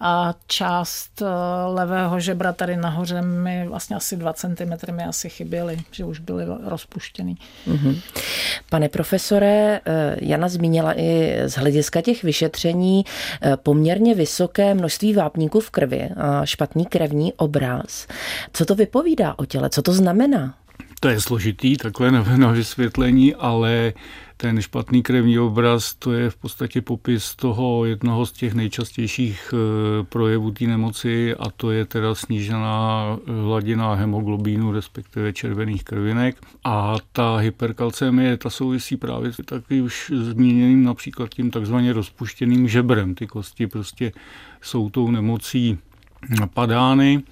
a 0.00 0.34
část 0.46 1.22
levého 1.66 2.20
žebra 2.20 2.52
tady 2.52 2.76
nahoře 2.76 3.22
mi 3.22 3.68
vlastně 3.68 3.96
asi 3.96 4.16
2 4.16 4.32
cm 4.32 4.92
mi 4.92 5.04
asi 5.04 5.28
chyběly, 5.28 5.78
že 5.90 6.04
už 6.04 6.20
byly 6.20 6.44
rozpuštěný. 6.64 7.36
Mm-hmm. 7.68 8.00
Pane 8.70 8.88
profesore, 8.88 9.80
eh, 9.84 10.16
Jana 10.20 10.48
zmínila 10.48 11.00
i 11.00 11.38
z 11.46 11.52
hlediska 11.52 12.00
těch 12.00 12.22
vyšetření 12.22 13.04
eh, 13.42 13.56
poměrně 13.56 14.14
vysoké 14.14 14.74
množství 14.74 15.14
vápníků 15.14 15.60
v 15.60 15.70
krvi 15.70 16.08
a 16.16 16.46
špatný 16.46 16.86
krevní 16.86 17.32
obraz. 17.32 18.06
Co 18.52 18.64
to 18.64 18.74
vypovídá 18.74 19.34
o 19.38 19.44
těle? 19.44 19.70
Co 19.70 19.82
to 19.82 19.92
znamená? 19.92 20.54
To 21.06 21.10
je 21.10 21.20
složitý 21.20 21.76
takhle 21.76 22.10
na 22.36 22.50
vysvětlení, 22.50 23.34
ale 23.34 23.92
ten 24.36 24.62
špatný 24.62 25.02
krevní 25.02 25.38
obraz, 25.38 25.94
to 25.94 26.12
je 26.12 26.30
v 26.30 26.36
podstatě 26.36 26.82
popis 26.82 27.36
toho 27.36 27.84
jednoho 27.84 28.26
z 28.26 28.32
těch 28.32 28.54
nejčastějších 28.54 29.54
eh, 29.54 30.04
projevů 30.04 30.50
té 30.50 30.64
nemoci 30.64 31.34
a 31.34 31.50
to 31.50 31.70
je 31.70 31.84
teda 31.84 32.14
snížená 32.14 33.18
hladina 33.44 33.94
hemoglobínu, 33.94 34.72
respektive 34.72 35.32
červených 35.32 35.84
krvinek. 35.84 36.36
A 36.64 36.96
ta 37.12 37.36
hyperkalcemie, 37.36 38.36
ta 38.36 38.50
souvisí 38.50 38.96
právě 38.96 39.30
taky 39.44 39.80
už 39.80 40.12
zmíněným 40.14 40.84
například 40.84 41.34
tím 41.34 41.50
takzvaně 41.50 41.92
rozpuštěným 41.92 42.68
žebrem. 42.68 43.14
Ty 43.14 43.26
kosti 43.26 43.66
prostě 43.66 44.12
jsou 44.62 44.90
tou 44.90 45.10
nemocí 45.10 45.78
napadány, 46.40 47.22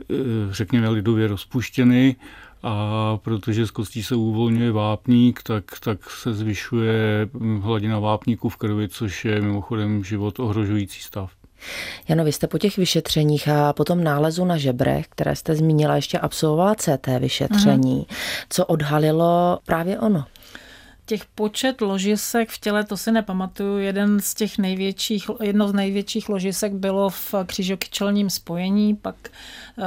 eh, 0.00 0.14
řekněme 0.50 0.88
lidově 0.88 1.28
rozpuštěny 1.28 2.16
a 2.64 3.18
protože 3.22 3.66
z 3.66 3.70
kostí 3.70 4.02
se 4.02 4.14
uvolňuje 4.14 4.72
vápník, 4.72 5.42
tak, 5.42 5.64
tak 5.80 6.10
se 6.10 6.34
zvyšuje 6.34 7.28
hladina 7.60 7.98
vápníku 7.98 8.48
v 8.48 8.56
krvi, 8.56 8.88
což 8.88 9.24
je 9.24 9.40
mimochodem 9.40 10.04
život 10.04 10.40
ohrožující 10.40 11.00
stav. 11.00 11.30
Jano, 12.08 12.24
vy 12.24 12.32
jste 12.32 12.46
po 12.46 12.58
těch 12.58 12.76
vyšetřeních 12.76 13.48
a 13.48 13.72
potom 13.72 14.04
nálezu 14.04 14.44
na 14.44 14.56
žebrech, 14.56 15.06
které 15.08 15.36
jste 15.36 15.54
zmínila, 15.54 15.96
ještě 15.96 16.18
absolvovala 16.18 16.74
CT 16.74 17.06
vyšetření. 17.18 17.96
Mm. 17.96 18.16
Co 18.50 18.66
odhalilo 18.66 19.58
právě 19.66 19.98
ono? 19.98 20.24
Těch 21.06 21.24
počet 21.24 21.80
ložisek 21.80 22.50
v 22.50 22.58
těle, 22.58 22.84
to 22.84 22.96
si 22.96 23.12
nepamatuju. 23.12 23.78
Jeden 23.78 24.20
z 24.20 24.34
těch 24.34 24.58
největších, 24.58 25.30
jedno 25.42 25.68
z 25.68 25.72
největších 25.72 26.28
ložisek 26.28 26.72
bylo 26.72 27.10
v 27.10 27.34
křížokyčelním 27.46 28.30
spojení, 28.30 28.96
pak 28.96 29.16
eh, 29.24 29.82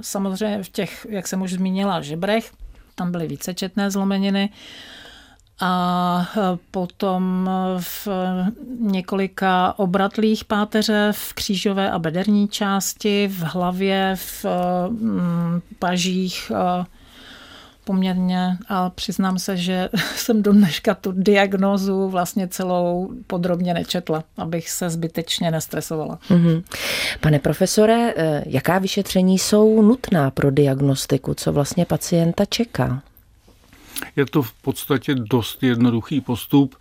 samozřejmě 0.00 0.62
v 0.62 0.68
těch, 0.68 1.06
jak 1.10 1.28
jsem 1.28 1.42
už 1.42 1.52
zmínila, 1.52 2.00
žebrech, 2.00 2.52
tam 2.94 3.12
byly 3.12 3.26
vícečetné 3.26 3.90
zlomeniny 3.90 4.50
a 5.60 6.28
eh, 6.36 6.40
potom 6.70 7.50
v 7.80 8.08
několika 8.80 9.74
obratlých 9.78 10.44
páteře 10.44 11.12
v 11.12 11.34
křížové 11.34 11.90
a 11.90 11.98
bederní 11.98 12.48
části, 12.48 13.28
v 13.28 13.42
hlavě, 13.42 14.16
v 14.16 14.46
pažích, 15.78 16.52
poměrně 17.88 18.58
a 18.68 18.90
přiznám 18.90 19.38
se, 19.38 19.56
že 19.56 19.88
jsem 20.16 20.42
do 20.42 20.52
dneška 20.52 20.94
tu 20.94 21.12
diagnózu 21.12 22.08
vlastně 22.08 22.48
celou 22.48 23.10
podrobně 23.26 23.74
nečetla, 23.74 24.24
abych 24.36 24.70
se 24.70 24.90
zbytečně 24.90 25.50
nestresovala. 25.50 26.18
Mm-hmm. 26.30 26.62
Pane 27.20 27.38
profesore, 27.38 28.14
eh, 28.16 28.44
jaká 28.46 28.78
vyšetření 28.78 29.38
jsou 29.38 29.82
nutná 29.82 30.30
pro 30.30 30.50
diagnostiku? 30.50 31.34
Co 31.34 31.52
vlastně 31.52 31.84
pacienta 31.84 32.44
čeká? 32.44 33.02
Je 34.16 34.26
to 34.26 34.42
v 34.42 34.52
podstatě 34.52 35.14
dost 35.14 35.62
jednoduchý 35.62 36.20
postup 36.20 36.76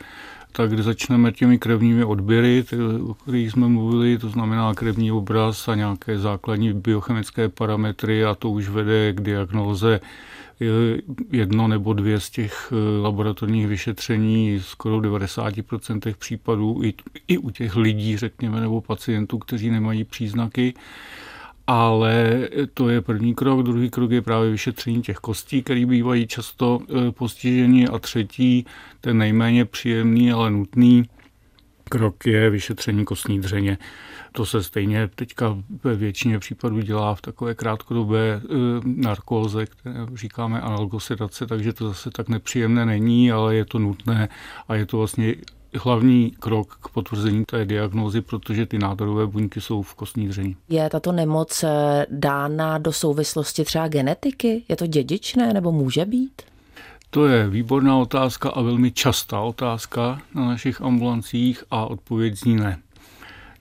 tak 0.58 0.80
začneme 0.80 1.32
těmi 1.32 1.58
krevními 1.60 2.04
odběry, 2.04 2.64
o 3.08 3.14
kterých 3.14 3.52
jsme 3.52 3.68
mluvili, 3.68 4.18
to 4.18 4.30
znamená 4.30 4.74
krevní 4.74 5.12
obraz 5.12 5.68
a 5.68 5.76
nějaké 5.76 6.20
základní 6.20 6.74
biochemické 6.74 7.50
parametry 7.50 8.26
a 8.26 8.36
to 8.36 8.50
už 8.50 8.70
vede 8.70 9.14
k 9.14 9.22
diagnóze 9.22 10.00
jedno 11.32 11.68
nebo 11.68 11.94
dvě 11.94 12.20
z 12.20 12.30
těch 12.30 12.72
eh, 12.72 13.02
laboratorních 13.02 13.68
vyšetření 13.68 14.60
skoro 14.64 15.00
v 15.00 15.02
90% 15.02 16.16
případů 16.20 16.82
i, 16.84 16.94
i 17.28 17.38
u 17.38 17.50
těch 17.50 17.76
lidí, 17.76 18.18
řekněme, 18.18 18.62
nebo 18.62 18.82
pacientů, 18.82 19.38
kteří 19.38 19.70
nemají 19.70 20.04
příznaky. 20.04 20.74
Ale 21.68 22.48
to 22.74 22.90
je 22.90 23.02
první 23.02 23.36
krok. 23.36 23.64
Druhý 23.64 23.90
krok 23.90 24.12
je 24.12 24.22
právě 24.22 24.52
vyšetření 24.52 25.02
těch 25.02 25.18
kostí, 25.18 25.64
které 25.64 25.86
bývají 25.86 26.28
často 26.28 26.80
eh, 26.90 27.12
postiženi. 27.12 27.88
A 27.88 28.00
třetí, 28.00 28.66
ten 29.02 29.18
nejméně 29.18 29.66
příjemný, 29.66 30.32
ale 30.32 30.52
nutný 30.52 31.06
krok 31.88 32.26
je 32.26 32.50
vyšetření 32.50 33.06
kostní 33.06 33.40
dřeně. 33.40 33.78
To 34.32 34.46
se 34.46 34.64
stejně 34.64 35.08
teďka 35.08 35.58
ve 35.84 35.96
většině 35.96 36.40
případů 36.40 36.82
dělá 36.82 37.16
v 37.16 37.22
takové 37.22 37.56
krátkodobé 37.56 38.30
e, 38.30 38.40
narkóze, 38.86 39.66
které 39.66 40.06
říkáme 40.14 40.62
analgosedace, 40.62 41.48
takže 41.48 41.74
to 41.74 41.88
zase 41.88 42.10
tak 42.12 42.30
nepříjemné 42.30 42.86
není, 42.86 43.32
ale 43.32 43.56
je 43.56 43.66
to 43.66 43.80
nutné 43.80 44.30
a 44.68 44.76
je 44.76 44.86
to 44.86 44.98
vlastně 44.98 45.36
hlavní 45.78 46.32
krok 46.40 46.78
k 46.82 46.90
potvrzení 46.90 47.46
té 47.46 47.66
diagnózy, 47.66 48.22
protože 48.22 48.66
ty 48.66 48.78
nádorové 48.78 49.28
buňky 49.28 49.62
jsou 49.62 49.82
v 49.82 49.96
kostní 49.96 50.28
dření. 50.28 50.56
Je 50.70 50.90
tato 50.90 51.12
nemoc 51.12 51.64
e, 51.64 52.06
dána 52.10 52.78
do 52.78 52.94
souvislosti 52.94 53.64
třeba 53.64 53.88
genetiky? 53.88 54.64
Je 54.70 54.76
to 54.76 54.88
dědičné 54.88 55.54
nebo 55.54 55.72
může 55.72 56.06
být? 56.06 56.42
To 57.10 57.26
je 57.26 57.50
výborná 57.50 57.98
otázka 57.98 58.50
a 58.50 58.62
velmi 58.62 58.92
častá 58.92 59.42
otázka 59.42 60.22
na 60.36 60.46
našich 60.46 60.82
ambulancích 60.82 61.64
a 61.72 61.86
odpověď 61.86 62.36
zní 62.36 62.56
ne. 62.56 62.78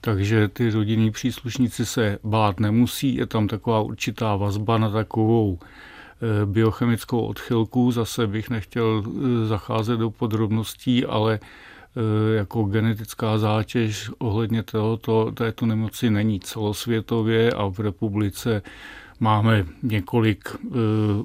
Takže 0.01 0.47
ty 0.47 0.69
rodinní 0.69 1.11
příslušníci 1.11 1.85
se 1.85 2.19
bát 2.23 2.59
nemusí, 2.59 3.15
je 3.15 3.25
tam 3.25 3.47
taková 3.47 3.81
určitá 3.81 4.35
vazba 4.35 4.77
na 4.77 4.89
takovou 4.89 5.59
eh, 5.61 6.45
biochemickou 6.45 7.21
odchylku. 7.21 7.91
Zase 7.91 8.27
bych 8.27 8.49
nechtěl 8.49 9.03
eh, 9.05 9.47
zacházet 9.47 9.99
do 9.99 10.09
podrobností, 10.09 11.05
ale 11.05 11.39
eh, 11.41 11.45
jako 12.35 12.63
genetická 12.63 13.37
zátěž 13.37 14.11
ohledně 14.17 14.63
tohoto, 14.63 15.31
této 15.31 15.65
nemoci 15.65 16.09
není 16.09 16.39
celosvětově 16.39 17.51
a 17.51 17.67
v 17.67 17.79
republice 17.79 18.61
máme 19.19 19.65
několik 19.83 20.49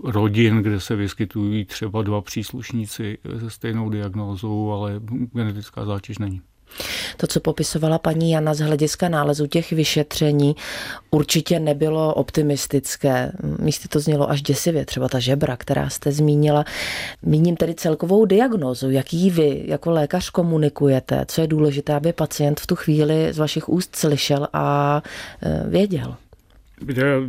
rodin, 0.04 0.62
kde 0.62 0.80
se 0.80 0.96
vyskytují 0.96 1.64
třeba 1.64 2.02
dva 2.02 2.20
příslušníci 2.20 3.18
se 3.38 3.50
stejnou 3.50 3.90
diagnózou, 3.90 4.72
ale 4.72 5.00
genetická 5.32 5.84
zátěž 5.84 6.18
není. 6.18 6.40
To, 7.16 7.26
co 7.26 7.40
popisovala 7.40 7.98
paní 7.98 8.30
Jana 8.30 8.54
z 8.54 8.60
hlediska 8.60 9.08
nálezu 9.08 9.46
těch 9.46 9.72
vyšetření, 9.72 10.56
určitě 11.10 11.60
nebylo 11.60 12.14
optimistické. 12.14 13.32
Místy 13.58 13.88
to 13.88 14.00
znělo 14.00 14.30
až 14.30 14.42
děsivě, 14.42 14.86
třeba 14.86 15.08
ta 15.08 15.18
žebra, 15.18 15.56
která 15.56 15.88
jste 15.88 16.12
zmínila. 16.12 16.64
Míním 17.22 17.56
tedy 17.56 17.74
celkovou 17.74 18.24
diagnózu, 18.24 18.90
jaký 18.90 19.30
vy 19.30 19.64
jako 19.66 19.90
lékař 19.90 20.30
komunikujete, 20.30 21.24
co 21.28 21.40
je 21.40 21.46
důležité, 21.46 21.94
aby 21.94 22.12
pacient 22.12 22.60
v 22.60 22.66
tu 22.66 22.76
chvíli 22.76 23.32
z 23.32 23.38
vašich 23.38 23.68
úst 23.68 23.96
slyšel 23.96 24.48
a 24.52 25.02
e, 25.42 25.68
věděl. 25.68 26.16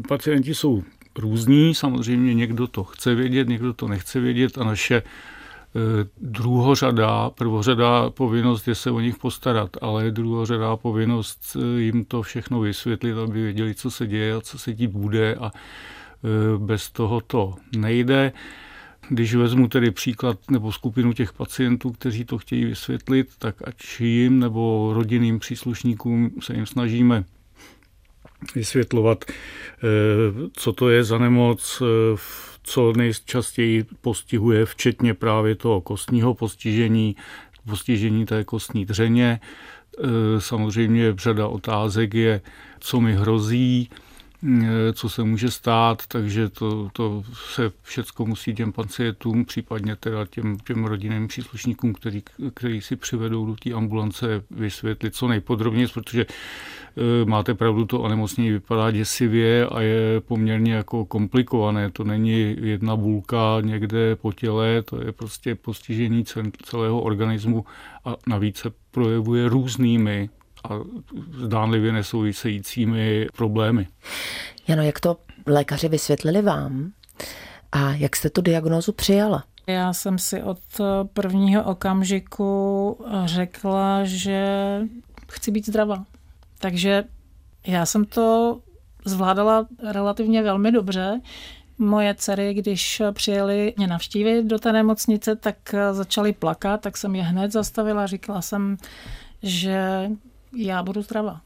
Pacienti 0.07 0.55
jsou 0.55 0.83
různí, 1.15 1.75
samozřejmě 1.75 2.33
někdo 2.33 2.67
to 2.67 2.83
chce 2.83 3.15
vědět, 3.15 3.47
někdo 3.47 3.73
to 3.73 3.87
nechce 3.87 4.19
vědět 4.19 4.57
a 4.57 4.63
naše 4.63 5.03
Eh, 5.75 6.09
druhořada, 6.21 7.29
prvořada 7.29 8.09
povinnost 8.09 8.67
je 8.67 8.75
se 8.75 8.91
o 8.91 8.99
nich 8.99 9.17
postarat, 9.17 9.69
ale 9.81 10.11
druhořada 10.11 10.77
povinnost 10.77 11.57
eh, 11.59 11.81
jim 11.81 12.05
to 12.05 12.21
všechno 12.21 12.59
vysvětlit, 12.59 13.17
aby 13.17 13.41
věděli, 13.41 13.75
co 13.75 13.91
se 13.91 14.07
děje 14.07 14.35
a 14.35 14.41
co 14.41 14.59
se 14.59 14.73
dít 14.73 14.91
bude 14.91 15.35
a 15.35 15.51
Bez 16.57 16.91
toho 16.91 17.21
to 17.21 17.55
nejde. 17.77 18.31
Když 19.09 19.35
vezmu 19.35 19.67
tedy 19.67 19.91
příklad 19.91 20.39
nebo 20.51 20.71
skupinu 20.71 21.13
těch 21.13 21.33
pacientů, 21.33 21.91
kteří 21.91 22.25
to 22.25 22.37
chtějí 22.37 22.65
vysvětlit, 22.65 23.27
tak 23.39 23.55
ať 23.63 23.99
jim 23.99 24.39
nebo 24.39 24.91
rodinným 24.93 25.39
příslušníkům 25.39 26.31
se 26.39 26.53
jim 26.53 26.65
snažíme 26.65 27.23
vysvětlovat, 28.55 29.25
co 30.53 30.73
to 30.73 30.89
je 30.89 31.03
za 31.03 31.17
nemoc, 31.17 31.81
co 32.63 32.93
nejčastěji 32.93 33.85
postihuje, 34.01 34.65
včetně 34.65 35.13
právě 35.13 35.55
toho 35.55 35.81
kostního 35.81 36.33
postižení, 36.33 37.15
postižení 37.65 38.25
té 38.25 38.43
kostní 38.43 38.85
dřeně. 38.85 39.39
E, 39.39 40.41
samozřejmě 40.41 41.13
řada 41.17 41.47
otázek 41.47 42.13
je, 42.13 42.41
co 42.79 43.01
mi 43.01 43.13
hrozí, 43.13 43.89
co 44.93 45.09
se 45.09 45.23
může 45.23 45.51
stát, 45.51 46.07
takže 46.07 46.49
to, 46.49 46.89
to 46.93 47.23
se 47.53 47.71
všechno 47.81 48.25
musí 48.25 48.55
těm 48.55 48.71
pacientům, 48.71 49.45
případně 49.45 49.95
teda 49.95 50.25
těm, 50.25 50.57
těm 50.57 50.85
rodinným 50.85 51.27
příslušníkům, 51.27 51.93
který, 51.93 52.23
který 52.53 52.81
si 52.81 52.95
přivedou 52.95 53.45
do 53.45 53.55
té 53.55 53.73
ambulance, 53.73 54.43
vysvětlit 54.51 55.15
co 55.15 55.27
nejpodrobněji, 55.27 55.87
protože 55.87 56.25
Eh, 56.97 57.25
máte 57.25 57.53
pravdu, 57.53 57.85
to 57.85 57.99
onemocnění 57.99 58.51
vypadá 58.51 58.91
děsivě 58.91 59.67
a 59.67 59.81
je 59.81 60.21
poměrně 60.21 60.73
jako 60.73 61.05
komplikované. 61.05 61.91
To 61.91 62.03
není 62.03 62.55
jedna 62.59 62.95
bulka 62.95 63.57
někde 63.61 64.15
po 64.15 64.33
těle, 64.33 64.81
to 64.81 65.01
je 65.01 65.11
prostě 65.11 65.55
postižení 65.55 66.25
celého 66.63 67.01
organismu 67.01 67.65
a 68.05 68.15
navíc 68.27 68.57
se 68.57 68.71
projevuje 68.91 69.49
různými 69.49 70.29
a 70.63 70.69
zdánlivě 71.31 71.91
nesouvisejícími 71.91 73.27
problémy. 73.35 73.87
Jano, 74.67 74.83
jak 74.83 74.99
to 74.99 75.17
lékaři 75.47 75.89
vysvětlili 75.89 76.41
vám 76.41 76.91
a 77.71 77.91
jak 77.93 78.15
jste 78.15 78.29
tu 78.29 78.41
diagnózu 78.41 78.91
přijala? 78.91 79.43
Já 79.67 79.93
jsem 79.93 80.17
si 80.17 80.43
od 80.43 80.59
prvního 81.13 81.63
okamžiku 81.63 82.97
řekla, 83.25 84.03
že 84.03 84.47
chci 85.31 85.51
být 85.51 85.65
zdravá. 85.65 86.05
Takže 86.59 87.03
já 87.67 87.85
jsem 87.85 88.05
to 88.05 88.59
zvládala 89.05 89.67
relativně 89.91 90.43
velmi 90.43 90.71
dobře. 90.71 91.21
Moje 91.77 92.15
dcery, 92.15 92.53
když 92.53 93.01
přijeli 93.11 93.73
mě 93.77 93.87
navštívit 93.87 94.43
do 94.43 94.59
té 94.59 94.73
nemocnice, 94.73 95.35
tak 95.35 95.55
začaly 95.91 96.33
plakat, 96.33 96.81
tak 96.81 96.97
jsem 96.97 97.15
je 97.15 97.23
hned 97.23 97.51
zastavila. 97.51 98.07
Říkala 98.07 98.41
jsem, 98.41 98.77
že 99.43 100.09
já 100.55 100.83
budu 100.83 101.01
zdravá. 101.01 101.41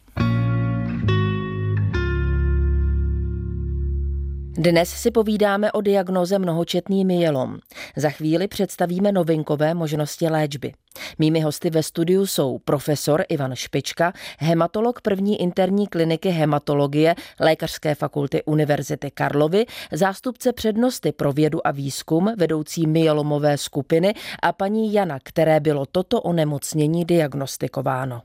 Dnes 4.59 4.89
si 4.89 5.11
povídáme 5.11 5.71
o 5.71 5.81
diagnoze 5.81 6.39
mnohočetný 6.39 7.05
myelom. 7.05 7.57
Za 7.95 8.09
chvíli 8.09 8.47
představíme 8.47 9.11
novinkové 9.11 9.73
možnosti 9.73 10.29
léčby. 10.29 10.73
Mými 11.19 11.39
hosty 11.39 11.69
ve 11.69 11.83
studiu 11.83 12.25
jsou 12.25 12.59
profesor 12.59 13.23
Ivan 13.29 13.55
Špička, 13.55 14.13
hematolog 14.39 15.01
první 15.01 15.41
interní 15.41 15.87
kliniky 15.87 16.29
hematologie 16.29 17.15
Lékařské 17.39 17.95
fakulty 17.95 18.43
Univerzity 18.43 19.11
Karlovy, 19.11 19.65
zástupce 19.91 20.53
přednosti 20.53 21.11
pro 21.11 21.33
vědu 21.33 21.67
a 21.67 21.71
výzkum, 21.71 22.33
vedoucí 22.37 22.87
myelomové 22.87 23.57
skupiny 23.57 24.13
a 24.43 24.51
paní 24.51 24.93
Jana, 24.93 25.19
které 25.23 25.59
bylo 25.59 25.85
toto 25.85 26.21
onemocnění 26.21 27.05
diagnostikováno. 27.05 28.21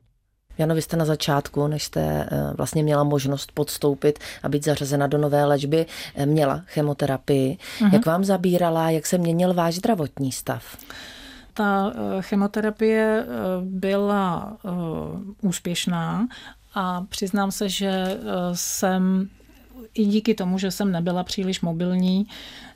Jano, 0.59 0.75
vy 0.75 0.83
jste 0.83 0.97
na 0.97 1.05
začátku, 1.05 1.67
než 1.67 1.85
jste 1.85 2.01
eh, 2.01 2.53
vlastně 2.57 2.83
měla 2.83 3.05
možnost 3.05 3.53
podstoupit 3.53 4.19
a 4.43 4.49
být 4.49 4.65
zařazena 4.65 5.07
do 5.07 5.19
nové 5.19 5.45
léčby, 5.45 5.87
eh, 6.15 6.27
měla 6.27 6.63
chemoterapii. 6.67 7.59
Uh-huh. 7.79 7.93
Jak 7.93 8.07
vám 8.07 8.25
zabírala, 8.25 8.91
jak 8.91 9.07
se 9.07 9.19
měnil 9.19 9.55
váš 9.55 9.75
zdravotní 9.75 10.33
stav? 10.33 10.77
Ta 11.55 11.93
eh, 11.95 12.23
chemoterapie 12.23 13.27
byla 13.61 14.57
úspěšná 15.43 16.29
a 16.75 17.05
přiznám 17.09 17.51
se, 17.51 17.69
že 17.69 18.19
jsem 18.53 19.29
i 19.95 20.05
díky 20.05 20.35
tomu, 20.35 20.59
že 20.59 20.71
jsem 20.71 20.93
nebyla 20.93 21.25
příliš 21.25 21.61
mobilní 21.61 22.27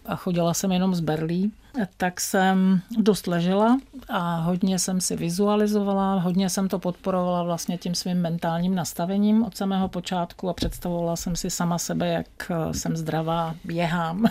a 0.09 0.17
chodila 0.17 0.55
jsem 0.55 0.73
jenom 0.73 0.95
z 0.95 1.01
Berlí, 1.01 1.53
tak 1.97 2.21
jsem 2.21 2.81
dost 2.99 3.27
ležela 3.27 3.79
a 4.09 4.37
hodně 4.37 4.79
jsem 4.79 5.01
si 5.01 5.17
vizualizovala, 5.17 6.15
hodně 6.15 6.51
jsem 6.51 6.69
to 6.69 6.79
podporovala 6.79 7.43
vlastně 7.43 7.79
tím 7.79 7.95
svým 7.95 8.21
mentálním 8.21 8.75
nastavením 8.75 9.43
od 9.43 9.57
samého 9.57 9.89
počátku 9.89 10.49
a 10.49 10.55
představovala 10.55 11.17
jsem 11.17 11.37
si 11.37 11.51
sama 11.51 11.79
sebe, 11.79 12.09
jak 12.09 12.51
eh, 12.51 12.75
jsem 12.75 12.97
zdravá, 12.97 13.55
běhám. 13.65 14.25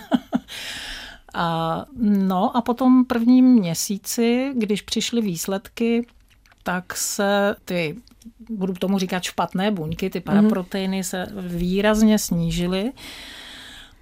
a, 1.33 1.85
no 1.97 2.57
a 2.57 2.61
potom 2.61 3.05
prvním 3.05 3.45
měsíci, 3.45 4.53
když 4.55 4.81
přišly 4.81 5.21
výsledky, 5.21 6.07
tak 6.63 6.97
se 6.97 7.55
ty, 7.65 7.95
budu 8.49 8.73
tomu 8.73 8.99
říkat 8.99 9.23
špatné 9.23 9.71
buňky, 9.71 10.09
ty 10.09 10.19
mhm. 10.19 10.23
paraproteiny 10.23 11.03
se 11.03 11.27
výrazně 11.37 12.19
snížily. 12.19 12.91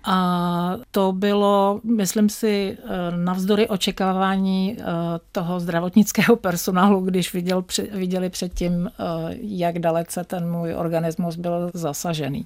A 0.05 0.77
to 0.91 1.11
bylo, 1.11 1.79
myslím 1.83 2.29
si, 2.29 2.77
eh, 2.83 3.17
navzdory 3.17 3.67
očekávání 3.67 4.77
eh, 4.79 4.83
toho 5.31 5.59
zdravotnického 5.59 6.35
personálu, 6.35 7.01
když 7.01 7.33
viděl, 7.33 7.63
viděli 7.91 8.29
předtím, 8.29 8.87
eh, 8.87 9.03
jak 9.41 9.79
dalece 9.79 10.23
ten 10.23 10.51
můj 10.51 10.75
organismus 10.75 11.35
byl 11.35 11.71
zasažený. 11.73 12.45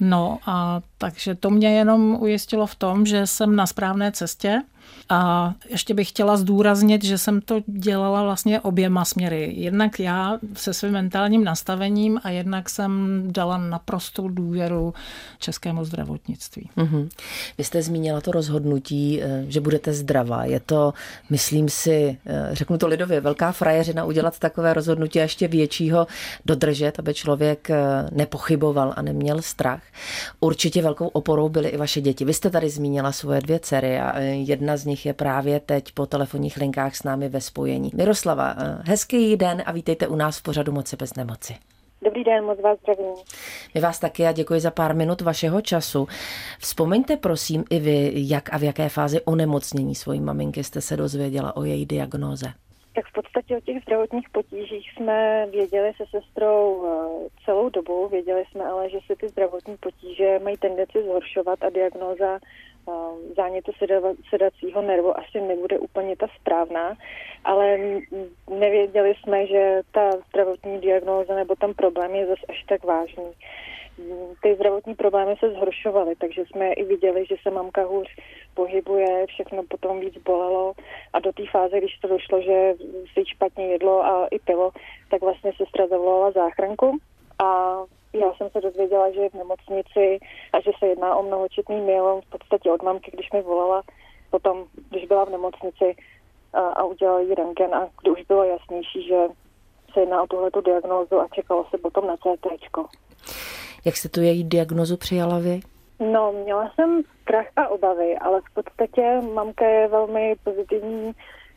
No 0.00 0.38
a 0.46 0.80
takže 0.98 1.34
to 1.34 1.50
mě 1.50 1.78
jenom 1.78 2.16
ujistilo 2.20 2.66
v 2.66 2.74
tom, 2.74 3.06
že 3.06 3.26
jsem 3.26 3.56
na 3.56 3.66
správné 3.66 4.12
cestě 4.12 4.62
a 5.08 5.52
ještě 5.68 5.94
bych 5.94 6.08
chtěla 6.08 6.36
zdůraznit, 6.36 7.04
že 7.04 7.18
jsem 7.18 7.40
to 7.40 7.60
dělala 7.66 8.22
vlastně 8.22 8.60
oběma 8.60 9.04
směry. 9.04 9.52
Jednak 9.56 10.00
já 10.00 10.38
se 10.54 10.74
svým 10.74 10.92
mentálním 10.92 11.44
nastavením 11.44 12.20
a 12.24 12.30
jednak 12.30 12.70
jsem 12.70 13.22
dala 13.32 13.58
naprostou 13.58 14.28
důvěru 14.28 14.94
českému 15.38 15.84
zdravotnictví. 15.84 16.70
Mm-hmm. 16.76 17.08
Vy 17.58 17.64
jste 17.64 17.82
zmínila 17.82 18.20
to 18.20 18.32
rozhodnutí, 18.32 19.22
eh, 19.22 19.44
že 19.48 19.60
budete 19.60 19.92
zdravá. 19.92 20.44
Je 20.44 20.60
to, 20.60 20.94
myslím 21.30 21.68
si, 21.68 22.18
eh, 22.26 22.48
řeknu 22.52 22.78
to 22.78 22.86
lidově, 22.86 23.20
velká 23.20 23.52
frajeřina 23.52 24.04
udělat 24.04 24.38
takové 24.38 24.74
rozhodnutí 24.74 25.18
a 25.18 25.22
ještě 25.22 25.48
většího 25.48 26.06
dodržet, 26.46 26.98
aby 26.98 27.14
člověk 27.14 27.70
eh, 27.70 27.76
nepochyboval 28.12 28.94
a 28.96 29.02
neměl 29.02 29.42
strach. 29.42 29.82
Určitě 30.40 30.82
velkou 30.82 31.06
oporou 31.06 31.48
byly 31.48 31.68
i 31.68 31.76
vaše 31.76 32.00
děti. 32.00 32.24
Vy 32.24 32.34
jste 32.34 32.50
tady 32.50 32.70
zmínila 32.70 33.12
svoje 33.12 33.40
dvě 33.40 33.58
dcery 33.58 34.00
a 34.00 34.18
jedna 34.20 34.76
z 34.76 34.84
nich 34.84 34.93
nich 34.94 35.06
je 35.06 35.12
právě 35.12 35.60
teď 35.60 35.92
po 35.94 36.06
telefonních 36.06 36.56
linkách 36.56 36.96
s 36.96 37.02
námi 37.02 37.28
ve 37.28 37.40
spojení. 37.40 37.90
Miroslava, 37.94 38.54
eh, 38.58 38.82
hezký 38.86 39.36
den 39.36 39.62
a 39.66 39.72
vítejte 39.72 40.08
u 40.08 40.16
nás 40.16 40.38
v 40.38 40.42
pořadu 40.42 40.72
Moci 40.72 40.96
bez 40.96 41.14
nemoci. 41.14 41.54
Dobrý 42.04 42.24
den, 42.24 42.44
moc 42.44 42.60
vás 42.60 42.78
zdravím. 42.80 43.14
My 43.74 43.80
vás 43.80 43.98
taky 43.98 44.26
a 44.26 44.32
děkuji 44.32 44.60
za 44.60 44.70
pár 44.70 44.96
minut 44.96 45.20
vašeho 45.20 45.60
času. 45.60 46.08
Vzpomeňte 46.58 47.16
prosím 47.16 47.64
i 47.70 47.78
vy, 47.78 48.12
jak 48.14 48.54
a 48.54 48.58
v 48.58 48.62
jaké 48.62 48.88
fázi 48.88 49.20
onemocnění 49.24 49.94
svojí 49.94 50.20
maminky 50.20 50.64
jste 50.64 50.80
se 50.80 50.96
dozvěděla 50.96 51.56
o 51.56 51.64
její 51.64 51.86
diagnóze. 51.86 52.46
Tak 52.94 53.04
v 53.06 53.12
podstatě 53.12 53.56
o 53.56 53.60
těch 53.60 53.82
zdravotních 53.82 54.30
potížích 54.30 54.90
jsme 54.92 55.46
věděli 55.50 55.92
se 55.96 56.04
sestrou 56.10 56.86
eh, 56.86 57.28
celou 57.44 57.68
dobu. 57.68 58.08
Věděli 58.08 58.44
jsme 58.50 58.64
ale, 58.64 58.90
že 58.90 58.98
se 59.06 59.16
ty 59.16 59.28
zdravotní 59.28 59.76
potíže 59.76 60.38
mají 60.44 60.56
tendenci 60.56 61.02
zhoršovat 61.02 61.64
a 61.64 61.70
diagnóza 61.70 62.38
zánětu 63.36 63.72
sedacího 64.30 64.82
nervu 64.82 65.18
asi 65.18 65.40
nebude 65.40 65.78
úplně 65.78 66.16
ta 66.16 66.26
správná, 66.40 66.96
ale 67.44 67.78
nevěděli 68.50 69.14
jsme, 69.14 69.46
že 69.46 69.80
ta 69.92 70.10
zdravotní 70.28 70.80
diagnóza 70.80 71.34
nebo 71.34 71.56
tam 71.56 71.74
problém 71.74 72.14
je 72.14 72.26
zase 72.26 72.46
až 72.48 72.64
tak 72.68 72.84
vážný. 72.84 73.32
Ty 74.42 74.54
zdravotní 74.54 74.94
problémy 74.94 75.34
se 75.38 75.50
zhoršovaly, 75.50 76.16
takže 76.16 76.44
jsme 76.46 76.72
i 76.72 76.84
viděli, 76.84 77.26
že 77.26 77.36
se 77.42 77.50
mamka 77.50 77.84
hůř 77.84 78.06
pohybuje, 78.54 79.26
všechno 79.26 79.62
potom 79.62 80.00
víc 80.00 80.18
bolelo 80.18 80.72
a 81.12 81.20
do 81.20 81.32
té 81.32 81.42
fáze, 81.50 81.78
když 81.78 81.98
to 81.98 82.08
došlo, 82.08 82.42
že 82.42 82.74
si 83.12 83.26
špatně 83.26 83.66
jedlo 83.66 84.04
a 84.04 84.26
i 84.26 84.38
pilo, 84.38 84.70
tak 85.10 85.20
vlastně 85.20 85.52
sestra 85.56 85.86
zavolala 85.86 86.30
záchranku 86.30 86.98
a 87.44 87.78
já 88.14 88.34
jsem 88.34 88.50
se 88.50 88.60
dozvěděla, 88.60 89.10
že 89.10 89.20
je 89.20 89.30
v 89.30 89.34
nemocnici 89.34 90.18
a 90.52 90.60
že 90.60 90.70
se 90.78 90.86
jedná 90.86 91.16
o 91.16 91.22
mnohočetný 91.22 91.80
myelom 91.80 92.20
v 92.20 92.30
podstatě 92.30 92.72
od 92.72 92.82
mamky, 92.82 93.10
když 93.14 93.32
mi 93.32 93.42
volala 93.42 93.82
potom, 94.30 94.64
když 94.90 95.04
byla 95.04 95.24
v 95.24 95.30
nemocnici 95.30 95.96
a, 96.52 96.60
a 96.60 96.84
udělala 96.84 97.20
jí 97.20 97.34
rentgen 97.34 97.74
a 97.74 97.88
kdy 98.02 98.10
už 98.10 98.22
bylo 98.28 98.44
jasnější, 98.44 99.08
že 99.08 99.16
se 99.92 100.00
jedná 100.00 100.22
o 100.22 100.26
tuhletu 100.26 100.60
diagnózu 100.60 101.20
a 101.20 101.28
čekalo 101.32 101.66
se 101.70 101.78
potom 101.78 102.06
na 102.06 102.16
CT. 102.16 102.46
Jak 103.84 103.96
jste 103.96 104.08
tu 104.08 104.20
její 104.20 104.44
diagnozu 104.44 104.96
přijala 104.96 105.38
vy? 105.38 105.60
No, 106.12 106.32
měla 106.32 106.72
jsem 106.74 107.02
strach 107.22 107.46
a 107.56 107.68
obavy, 107.68 108.16
ale 108.18 108.40
v 108.40 108.54
podstatě 108.54 109.20
mamka 109.34 109.66
je 109.66 109.88
velmi 109.88 110.34
pozitivní 110.44 111.12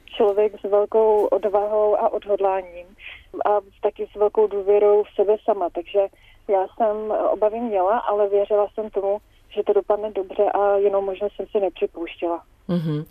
člověk 0.05 0.59
s 0.59 0.63
velkou 0.63 1.25
odvahou 1.25 1.95
a 1.95 2.09
odhodláním 2.09 2.85
a 3.45 3.49
taky 3.81 4.07
s 4.11 4.15
velkou 4.15 4.47
důvěrou 4.47 5.03
v 5.03 5.15
sebe 5.15 5.35
sama, 5.43 5.69
takže 5.69 5.99
já 6.49 6.67
jsem 6.75 7.11
obavy 7.31 7.59
měla, 7.59 7.97
ale 7.99 8.29
věřila 8.29 8.67
jsem 8.73 8.89
tomu, 8.89 9.17
že 9.55 9.63
to 9.63 9.73
dopadne 9.73 10.11
dobře 10.11 10.43
a 10.43 10.75
jenom 10.75 11.05
možná 11.05 11.27
jsem 11.35 11.45
si 11.51 11.59
nepřipouštěla. 11.59 12.43
Mm-hmm. 12.69 13.05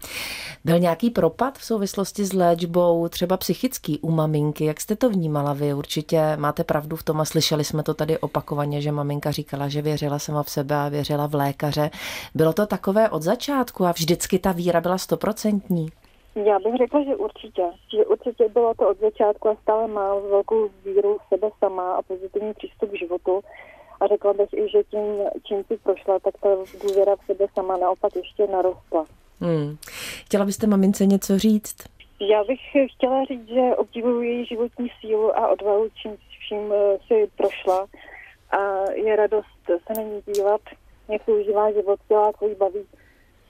Byl 0.64 0.79
nějaký 0.79 1.11
propad 1.11 1.59
v 1.59 1.64
souvislosti 1.64 2.25
s 2.25 2.33
léčbou, 2.33 3.09
třeba 3.09 3.37
psychický 3.37 3.99
u 3.99 4.11
maminky? 4.11 4.64
Jak 4.64 4.81
jste 4.81 4.96
to 4.96 5.11
vnímala 5.11 5.53
vy? 5.53 5.75
Určitě 5.75 6.37
máte 6.37 6.64
pravdu 6.64 6.96
v 6.96 7.03
tom 7.03 7.20
a 7.20 7.25
slyšeli 7.25 7.64
jsme 7.64 7.83
to 7.83 7.94
tady 7.94 8.18
opakovaně, 8.18 8.81
že 8.81 8.92
maminka 8.92 9.31
říkala, 9.31 9.68
že 9.68 9.83
věřila 9.83 10.18
sama 10.18 10.42
v 10.42 10.51
sebe 10.51 10.77
a 10.77 10.88
věřila 10.88 11.27
v 11.27 11.35
lékaře. 11.35 11.90
Bylo 12.35 12.53
to 12.53 12.66
takové 12.66 13.11
od 13.11 13.22
začátku 13.22 13.87
a 13.87 13.92
vždycky 13.92 14.38
ta 14.38 14.53
víra 14.53 14.81
byla 14.81 14.99
stoprocentní? 14.99 15.88
Já 16.44 16.59
bych 16.59 16.77
řekla, 16.77 17.05
že 17.05 17.16
určitě. 17.16 17.62
Že 17.94 18.07
určitě 18.07 18.49
bylo 18.49 18.75
to 18.75 18.88
od 18.88 19.01
začátku 19.01 19.49
a 19.49 19.57
stále 19.62 19.88
mám 19.88 20.22
velkou 20.31 20.68
víru 20.85 21.18
v 21.18 21.29
sebe 21.29 21.51
sama 21.59 21.94
a 21.94 22.03
pozitivní 22.03 22.55
přístup 22.55 22.90
k 22.90 22.99
životu. 22.99 23.40
A 24.01 24.07
řekla 24.07 24.33
bych 24.33 24.53
i, 24.53 24.68
že 24.70 24.85
tím, 24.85 25.01
čím 25.44 25.64
si 25.64 25.77
prošla, 25.77 26.18
tak 26.18 26.35
ta 26.42 26.49
důvěra 26.83 27.16
v 27.16 27.27
sebe 27.27 27.46
sama 27.55 27.77
naopak 27.77 28.16
ještě 28.16 28.46
narostla. 28.46 29.05
Hmm. 29.40 29.77
Chtěla 30.25 30.44
byste 30.44 30.66
mamince 30.66 31.07
něco 31.07 31.38
říct? 31.38 31.77
Já 32.20 32.44
bych 32.44 32.61
chtěla 32.96 33.25
říct, 33.25 33.49
že 33.49 33.77
obdivuju 33.77 34.20
její 34.20 34.46
životní 34.46 34.88
sílu 35.01 35.38
a 35.38 35.49
odvahu, 35.49 35.88
čím 36.03 36.16
vším 36.40 36.72
eh, 36.72 36.99
si 37.07 37.31
prošla. 37.37 37.87
A 38.51 38.90
je 38.90 39.16
radost 39.16 39.46
se 39.66 39.92
na 39.96 40.03
ní 40.03 40.22
dívat, 40.35 40.61
jak 41.09 41.29
užívá 41.29 41.72
život, 41.72 42.01
dělá, 42.09 42.33
co 42.33 42.49
baví 42.59 42.87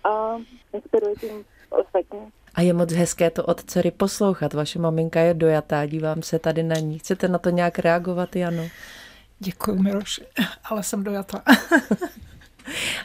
a 0.05 0.37
inspiruje 0.73 1.15
tím 1.15 1.45
ostatní. 1.71 2.19
A 2.57 2.61
je 2.63 2.73
moc 2.73 2.93
hezké 2.93 3.31
to 3.31 3.45
od 3.45 3.65
dcery 3.65 3.91
poslouchat. 3.91 4.53
Vaše 4.53 4.79
maminka 4.79 5.21
je 5.21 5.35
dojatá, 5.35 5.87
dívám 5.87 6.23
se 6.23 6.39
tady 6.39 6.63
na 6.63 6.77
ní. 6.77 6.99
Chcete 6.99 7.29
na 7.29 7.39
to 7.39 7.51
nějak 7.51 7.79
reagovat, 7.79 8.37
Jano? 8.37 8.63
Děkuji, 9.39 9.83
Miloš, 9.83 10.21
ale 10.65 10.83
jsem 10.83 11.05
dojatá. 11.05 11.43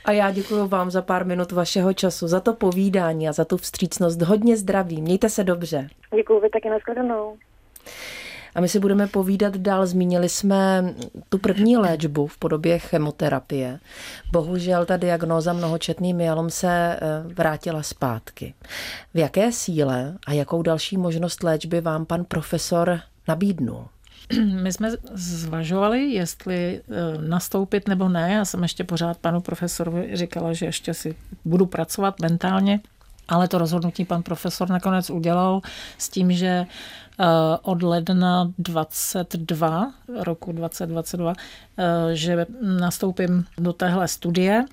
A 0.06 0.12
já 0.12 0.32
děkuji 0.32 0.68
vám 0.68 0.92
za 0.92 1.02
pár 1.02 1.26
minut 1.26 1.52
vašeho 1.52 1.94
času, 1.94 2.28
za 2.28 2.40
to 2.40 2.54
povídání 2.54 3.30
a 3.30 3.34
za 3.34 3.46
tu 3.46 3.58
vstřícnost. 3.58 4.22
Hodně 4.22 4.58
zdraví, 4.58 5.02
mějte 5.02 5.30
se 5.30 5.44
dobře. 5.44 5.90
Děkuji, 6.16 6.40
vy 6.40 6.50
taky 6.50 6.70
nashledanou. 6.70 7.38
A 8.56 8.62
my 8.62 8.70
si 8.70 8.80
budeme 8.80 9.08
povídat 9.08 9.58
dál. 9.58 9.86
Zmínili 9.86 10.30
jsme 10.30 10.94
tu 11.30 11.38
první 11.38 11.78
léčbu 11.78 12.28
v 12.28 12.38
podobě 12.38 12.80
chemoterapie. 12.80 13.80
Bohužel 14.32 14.86
ta 14.86 14.98
diagnóza 14.98 15.54
mnohočetný 15.54 16.14
myelom 16.14 16.50
se 16.50 16.70
eh, 16.70 17.00
vrátila 17.34 17.84
zpátky. 17.84 18.54
V 19.14 19.18
jaké 19.18 19.52
síle 19.52 20.18
a 20.28 20.34
jakou 20.34 20.62
další 20.62 20.98
možnost 20.98 21.44
léčby 21.44 21.82
vám 21.82 22.06
pan 22.06 22.26
profesor 22.26 23.00
nabídnul? 23.28 23.86
My 24.62 24.74
jsme 24.74 24.92
zvažovali, 25.14 26.04
jestli 26.04 26.82
eh, 26.82 27.28
nastoupit 27.28 27.88
nebo 27.88 28.10
ne. 28.10 28.34
Já 28.34 28.46
jsem 28.46 28.64
ještě 28.64 28.84
pořád 28.84 29.18
panu 29.18 29.42
profesorovi 29.42 30.10
říkala, 30.14 30.54
že 30.54 30.66
ještě 30.66 30.94
si 30.94 31.16
budu 31.46 31.66
pracovat 31.66 32.20
mentálně, 32.20 32.80
ale 33.32 33.48
to 33.48 33.58
rozhodnutí 33.58 34.06
pan 34.06 34.24
profesor 34.24 34.70
nakonec 34.70 35.10
udělal 35.10 35.62
s 35.98 36.10
tím, 36.10 36.32
že 36.32 36.48
eh, 36.48 37.26
od 37.62 37.84
ledna 37.84 38.52
22, 38.58 39.94
roku 40.24 40.52
2022, 40.52 41.34
eh, 41.78 42.16
že 42.16 42.46
nastoupím 42.62 43.46
do 43.58 43.74
téhle 43.74 44.08
studie 44.08 44.66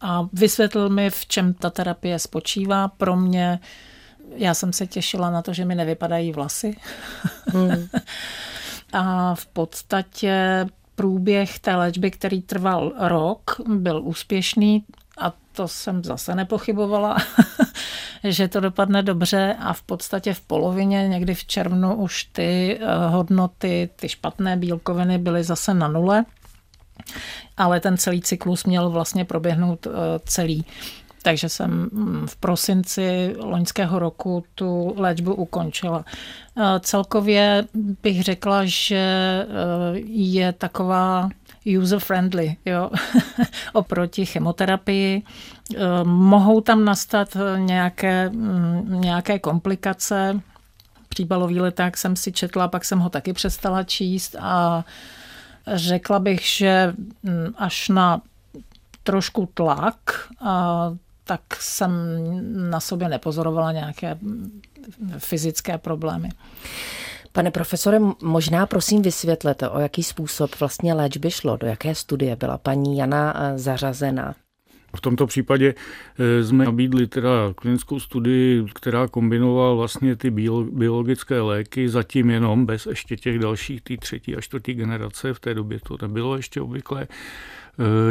a 0.00 0.28
vysvětlil 0.32 0.88
mi, 0.88 1.10
v 1.10 1.26
čem 1.26 1.54
ta 1.54 1.70
terapie 1.70 2.18
spočívá. 2.18 2.88
Pro 2.88 3.16
mě, 3.16 3.60
já 4.36 4.54
jsem 4.54 4.72
se 4.72 4.86
těšila 4.86 5.30
na 5.30 5.42
to, 5.42 5.52
že 5.52 5.64
mi 5.64 5.74
nevypadají 5.74 6.32
vlasy. 6.32 6.76
Hmm. 7.46 7.88
A 8.92 9.34
v 9.34 9.46
podstatě 9.46 10.66
průběh 10.94 11.58
té 11.58 11.76
léčby, 11.76 12.10
který 12.10 12.42
trval 12.42 12.92
rok, 12.98 13.60
byl 13.68 14.02
úspěšný 14.04 14.84
to 15.52 15.68
jsem 15.68 16.04
zase 16.04 16.34
nepochybovala, 16.34 17.16
že 18.24 18.48
to 18.48 18.60
dopadne 18.60 19.02
dobře 19.02 19.56
a 19.60 19.72
v 19.72 19.82
podstatě 19.82 20.34
v 20.34 20.40
polovině, 20.40 21.08
někdy 21.08 21.34
v 21.34 21.44
červnu 21.44 21.94
už 21.94 22.24
ty 22.24 22.78
eh, 22.80 23.08
hodnoty, 23.08 23.88
ty 23.96 24.08
špatné 24.08 24.56
bílkoviny 24.56 25.18
byly 25.18 25.44
zase 25.44 25.74
na 25.74 25.88
nule, 25.88 26.24
ale 27.56 27.80
ten 27.80 27.96
celý 27.96 28.20
cyklus 28.20 28.64
měl 28.64 28.90
vlastně 28.90 29.24
proběhnout 29.24 29.86
eh, 29.86 29.90
celý. 30.24 30.64
Takže 31.22 31.48
jsem 31.48 31.70
mm, 31.70 32.26
v 32.26 32.36
prosinci 32.36 33.34
loňského 33.38 33.98
roku 33.98 34.44
tu 34.54 34.94
léčbu 34.96 35.34
ukončila. 35.34 36.04
E, 36.56 36.80
celkově 36.80 37.64
bych 38.02 38.22
řekla, 38.22 38.64
že 38.64 39.04
je 40.04 40.52
taková 40.52 41.28
user-friendly 41.66 42.56
jo? 42.66 42.90
oproti 43.72 44.26
chemoterapii. 44.26 45.22
E, 45.76 46.04
mohou 46.04 46.60
tam 46.60 46.84
nastat 46.84 47.36
nějaké, 47.56 48.28
mm, 48.28 49.00
nějaké 49.00 49.38
komplikace. 49.38 50.40
Příbalový 51.08 51.60
leták 51.60 51.96
jsem 51.96 52.16
si 52.16 52.32
četla, 52.32 52.68
pak 52.68 52.84
jsem 52.84 52.98
ho 52.98 53.10
taky 53.10 53.32
přestala 53.32 53.82
číst 53.82 54.36
a 54.40 54.84
řekla 55.66 56.18
bych, 56.18 56.40
že 56.40 56.94
mm, 57.22 57.54
až 57.58 57.88
na 57.88 58.22
trošku 59.02 59.48
tlak 59.54 59.96
a 60.40 60.84
tak 61.24 61.40
jsem 61.60 61.92
na 62.70 62.80
sobě 62.80 63.08
nepozorovala 63.08 63.72
nějaké 63.72 64.18
fyzické 65.18 65.78
problémy. 65.78 66.30
Pane 67.32 67.50
profesore, 67.50 67.98
možná 68.22 68.66
prosím 68.66 69.02
vysvětlete, 69.02 69.68
o 69.68 69.80
jaký 69.80 70.02
způsob 70.02 70.60
vlastně 70.60 70.94
léčby 70.94 71.30
šlo, 71.30 71.56
do 71.56 71.66
jaké 71.66 71.94
studie 71.94 72.36
byla 72.36 72.58
paní 72.58 72.96
Jana 72.96 73.34
eh, 73.36 73.58
zařazena. 73.58 74.34
V 74.96 75.00
tomto 75.00 75.26
případě 75.26 75.74
eh, 76.18 76.44
jsme 76.44 76.64
nabídli 76.64 77.06
teda 77.06 77.30
klinickou 77.54 78.00
studii, 78.00 78.64
která 78.74 79.08
kombinovala 79.08 79.74
vlastně 79.74 80.16
ty 80.16 80.30
biologické 80.70 81.40
léky, 81.40 81.88
zatím 81.88 82.30
jenom 82.30 82.66
bez 82.66 82.86
ještě 82.86 83.16
těch 83.16 83.38
dalších, 83.38 83.80
ty 83.80 83.96
třetí 83.96 84.36
a 84.36 84.40
čtvrtý 84.40 84.74
generace, 84.74 85.34
v 85.34 85.40
té 85.40 85.54
době 85.54 85.78
to 85.80 85.96
nebylo 86.02 86.36
ještě 86.36 86.60
obvyklé, 86.60 87.08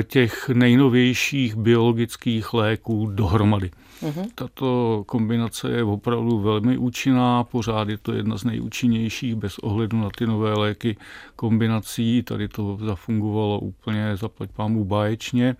těch 0.03 0.49
nejnovějších 0.49 1.55
biologických 1.55 2.53
léků 2.53 3.11
dohromady. 3.13 3.71
Uh-huh. 4.01 4.27
Tato 4.35 5.03
kombinace 5.05 5.71
je 5.71 5.83
opravdu 5.83 6.39
velmi 6.39 6.77
účinná, 6.77 7.43
pořád 7.43 7.89
je 7.89 7.97
to 7.97 8.13
jedna 8.13 8.37
z 8.37 8.43
nejúčinnějších 8.43 9.35
bez 9.35 9.59
ohledu 9.59 9.97
na 9.97 10.09
ty 10.17 10.27
nové 10.27 10.53
léky 10.53 10.97
kombinací. 11.35 12.23
Tady 12.23 12.47
to 12.47 12.77
zafungovalo 12.85 13.59
úplně 13.59 14.17
zaplať 14.17 14.49
pámu 14.51 14.85
báječně, 14.85 15.55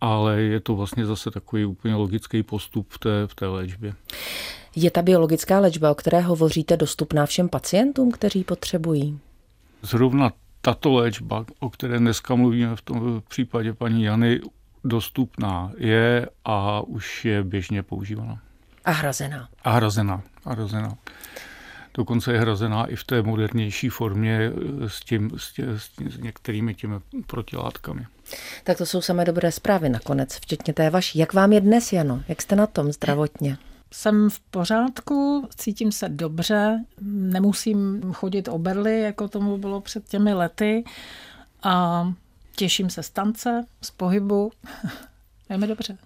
ale 0.00 0.40
je 0.40 0.60
to 0.60 0.76
vlastně 0.76 1.06
zase 1.06 1.30
takový 1.30 1.64
úplně 1.64 1.94
logický 1.94 2.42
postup 2.42 2.86
v 2.90 2.98
té, 2.98 3.26
v 3.26 3.34
té 3.34 3.46
léčbě. 3.46 3.94
Je 4.76 4.90
ta 4.90 5.02
biologická 5.02 5.60
léčba, 5.60 5.90
o 5.90 5.94
které 5.94 6.20
hovoříte, 6.20 6.76
dostupná 6.76 7.26
všem 7.26 7.48
pacientům, 7.48 8.10
kteří 8.10 8.44
potřebují? 8.44 9.18
Zrovna 9.82 10.32
tato 10.66 10.92
léčba, 10.92 11.44
o 11.60 11.70
které 11.70 11.98
dneska 11.98 12.34
mluvíme 12.34 12.76
v 12.76 12.82
tom 12.82 13.22
případě 13.28 13.72
paní 13.72 14.02
Jany, 14.02 14.40
dostupná 14.84 15.72
je 15.76 16.28
a 16.44 16.80
už 16.80 17.24
je 17.24 17.42
běžně 17.42 17.82
používaná. 17.82 18.40
A 18.84 18.90
hrazená. 18.90 19.48
A 19.62 19.70
hrazená. 19.70 20.22
A 20.44 20.52
hrazená. 20.52 20.96
Dokonce 21.94 22.32
je 22.32 22.40
hrazená 22.40 22.86
i 22.86 22.96
v 22.96 23.04
té 23.04 23.22
modernější 23.22 23.88
formě 23.88 24.50
s, 24.86 25.00
tím, 25.00 25.30
s, 25.36 25.52
tě, 25.52 25.64
s 26.08 26.18
některými 26.18 26.74
těmi 26.74 26.94
protilátkami. 27.26 28.06
Tak 28.64 28.78
to 28.78 28.86
jsou 28.86 29.00
samé 29.00 29.24
dobré 29.24 29.52
zprávy 29.52 29.88
nakonec, 29.88 30.36
včetně 30.36 30.74
té 30.74 30.90
vaší. 30.90 31.18
Jak 31.18 31.34
vám 31.34 31.52
je 31.52 31.60
dnes, 31.60 31.92
Jano? 31.92 32.22
Jak 32.28 32.42
jste 32.42 32.56
na 32.56 32.66
tom 32.66 32.92
zdravotně? 32.92 33.58
Jsem 33.96 34.30
v 34.30 34.40
pořádku, 34.40 35.48
cítím 35.56 35.92
se 35.92 36.08
dobře, 36.08 36.84
nemusím 37.00 38.02
chodit 38.12 38.48
o 38.48 38.58
berly, 38.58 39.00
jako 39.00 39.28
tomu 39.28 39.58
bylo 39.58 39.80
před 39.80 40.08
těmi 40.08 40.34
lety 40.34 40.84
a 41.62 42.06
těším 42.56 42.90
se 42.90 43.02
z 43.02 43.10
tance, 43.10 43.64
z 43.82 43.90
pohybu. 43.90 44.52
Je 45.50 45.58
mi 45.58 45.66
dobře. 45.66 45.98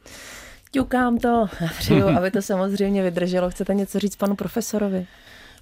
Ťukám 0.70 1.18
to, 1.18 1.46
přeju, 1.78 2.08
aby 2.18 2.30
to 2.30 2.42
samozřejmě 2.42 3.02
vydrželo. 3.02 3.50
Chcete 3.50 3.74
něco 3.74 3.98
říct 3.98 4.16
panu 4.16 4.36
profesorovi? 4.36 5.06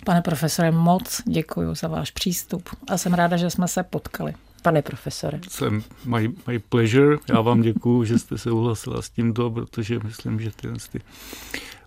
Pane 0.04 0.22
profesore, 0.22 0.70
moc 0.70 1.22
děkuji 1.24 1.74
za 1.74 1.88
váš 1.88 2.10
přístup 2.10 2.68
a 2.88 2.98
jsem 2.98 3.14
ráda, 3.14 3.36
že 3.36 3.50
jsme 3.50 3.68
se 3.68 3.82
potkali. 3.82 4.34
Pane 4.62 4.82
profesore. 4.82 5.40
Jsem 5.48 5.82
my, 6.04 6.30
my 6.46 6.58
pleasure. 6.58 7.16
Já 7.28 7.40
vám 7.40 7.60
děkuji, 7.60 8.04
že 8.04 8.18
jste 8.18 8.38
se 8.38 8.50
uhlasila 8.50 9.02
s 9.02 9.10
tímto, 9.10 9.50
protože 9.50 9.98
myslím, 10.04 10.40
že 10.40 10.50
ty, 10.50 10.68
ty 10.92 11.00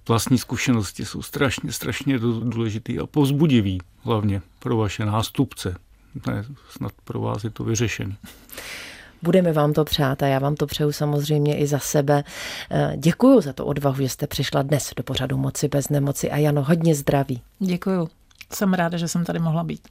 vlastní 0.08 0.38
zkušenosti 0.38 1.06
jsou 1.06 1.22
strašně, 1.22 1.72
strašně 1.72 2.20
důležitý 2.20 3.00
a 3.00 3.06
povzbudivý, 3.06 3.82
hlavně 4.04 4.42
pro 4.60 4.78
vaše 4.78 5.06
nástupce. 5.06 5.76
Ne, 6.28 6.46
snad 6.70 6.92
pro 7.04 7.22
vás 7.22 7.44
je 7.44 7.50
to 7.50 7.64
vyřešený. 7.64 8.18
Budeme 9.22 9.54
vám 9.54 9.74
to 9.74 9.86
přát 9.86 10.24
a 10.24 10.28
já 10.28 10.40
vám 10.40 10.56
to 10.56 10.68
přeju 10.68 10.92
samozřejmě 10.92 11.58
i 11.58 11.68
za 11.68 11.80
sebe. 11.80 12.24
Eh, 12.72 12.94
děkuji 12.98 13.42
za 13.42 13.54
to 13.54 13.66
odvahu, 13.66 14.02
že 14.02 14.10
jste 14.10 14.28
přišla 14.28 14.62
dnes 14.62 14.94
do 14.96 15.04
pořadu 15.04 15.38
Moci 15.38 15.68
bez 15.68 15.90
nemoci 15.90 16.32
a 16.32 16.38
Jano, 16.38 16.64
hodně 16.64 16.96
zdraví. 16.96 17.42
Děkuji. 17.60 18.10
Jsem 18.54 18.74
ráda, 18.74 18.98
že 18.98 19.08
jsem 19.08 19.26
tady 19.26 19.40
mohla 19.40 19.64
být. 19.64 19.88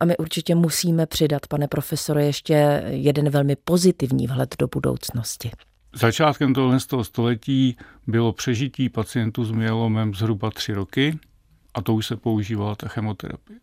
A 0.00 0.04
my 0.04 0.16
určitě 0.16 0.54
musíme 0.54 1.06
přidat, 1.06 1.46
pane 1.46 1.68
profesore, 1.68 2.24
ještě 2.24 2.82
jeden 2.86 3.30
velmi 3.30 3.56
pozitivní 3.56 4.26
vhled 4.26 4.56
do 4.58 4.68
budoucnosti. 4.74 5.50
Začátkem 5.94 6.54
tohle 6.54 6.80
z 6.80 6.86
toho 6.86 7.04
století 7.04 7.76
bylo 8.06 8.32
přežití 8.32 8.88
pacientů 8.88 9.44
s 9.44 9.50
myelomem 9.50 10.14
zhruba 10.14 10.50
tři 10.50 10.72
roky 10.72 11.18
a 11.74 11.82
to 11.82 11.94
už 11.94 12.06
se 12.06 12.16
používala 12.16 12.74
ta 12.74 12.88
chemoterapie. 12.88 13.58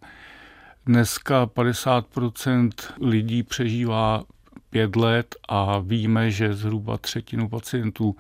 Dneska 0.86 1.46
50% 1.46 2.70
lidí 3.02 3.44
přežívá 3.44 4.24
pět 4.70 4.96
let 4.96 5.36
a 5.50 5.80
víme, 5.80 6.32
že 6.32 6.54
zhruba 6.54 6.98
třetinu 6.98 7.50
pacientů 7.50 8.16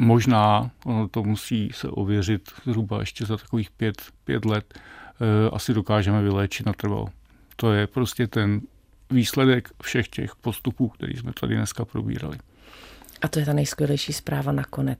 možná, 0.00 0.70
ono 0.84 1.08
to 1.08 1.22
musí 1.22 1.70
se 1.74 1.88
ověřit 1.88 2.50
zhruba 2.66 3.00
ještě 3.00 3.26
za 3.26 3.36
takových 3.36 3.70
pět, 3.70 4.02
pět 4.24 4.44
let, 4.44 4.74
eh, 4.78 5.50
asi 5.52 5.74
dokážeme 5.74 6.22
vyléčit 6.22 6.66
natrvalo. 6.66 7.08
To 7.62 7.72
je 7.72 7.86
prostě 7.86 8.26
ten 8.26 8.60
výsledek 9.10 9.68
všech 9.82 10.08
těch 10.08 10.36
postupů, 10.36 10.88
který 10.88 11.16
jsme 11.16 11.32
tady 11.40 11.54
dneska 11.54 11.84
probírali. 11.84 12.38
A 13.22 13.28
to 13.28 13.38
je 13.38 13.46
ta 13.46 13.52
nejskvělejší 13.52 14.12
zpráva 14.12 14.52
nakonec. 14.52 14.98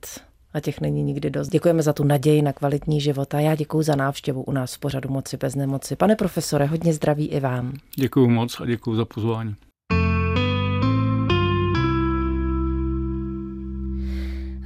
A 0.54 0.60
těch 0.60 0.80
není 0.80 1.02
nikdy 1.02 1.30
dost. 1.30 1.48
Děkujeme 1.48 1.82
za 1.82 1.92
tu 1.92 2.04
naději 2.04 2.42
na 2.42 2.52
kvalitní 2.52 3.00
život 3.00 3.34
a 3.34 3.40
já 3.40 3.54
děkuji 3.54 3.82
za 3.82 3.96
návštěvu 3.96 4.42
u 4.42 4.52
nás 4.52 4.74
v 4.74 4.78
pořadu 4.78 5.08
Moci 5.08 5.36
bez 5.36 5.54
nemoci. 5.54 5.96
Pane 5.96 6.16
profesore, 6.16 6.66
hodně 6.66 6.92
zdraví 6.92 7.28
i 7.28 7.40
vám. 7.40 7.72
Děkuji 7.96 8.28
moc 8.28 8.60
a 8.60 8.66
děkuji 8.66 8.96
za 8.96 9.04
pozvání. 9.04 9.54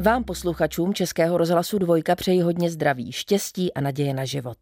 Vám 0.01 0.25
posluchačům 0.25 0.95
Českého 0.95 1.39
rozhlasu 1.39 1.79
Dvojka 1.79 2.15
přeji 2.15 2.41
hodně 2.41 2.71
zdraví, 2.71 3.13
štěstí 3.13 3.75
a 3.75 3.81
naděje 3.81 4.15
na 4.15 4.25
život. 4.25 4.57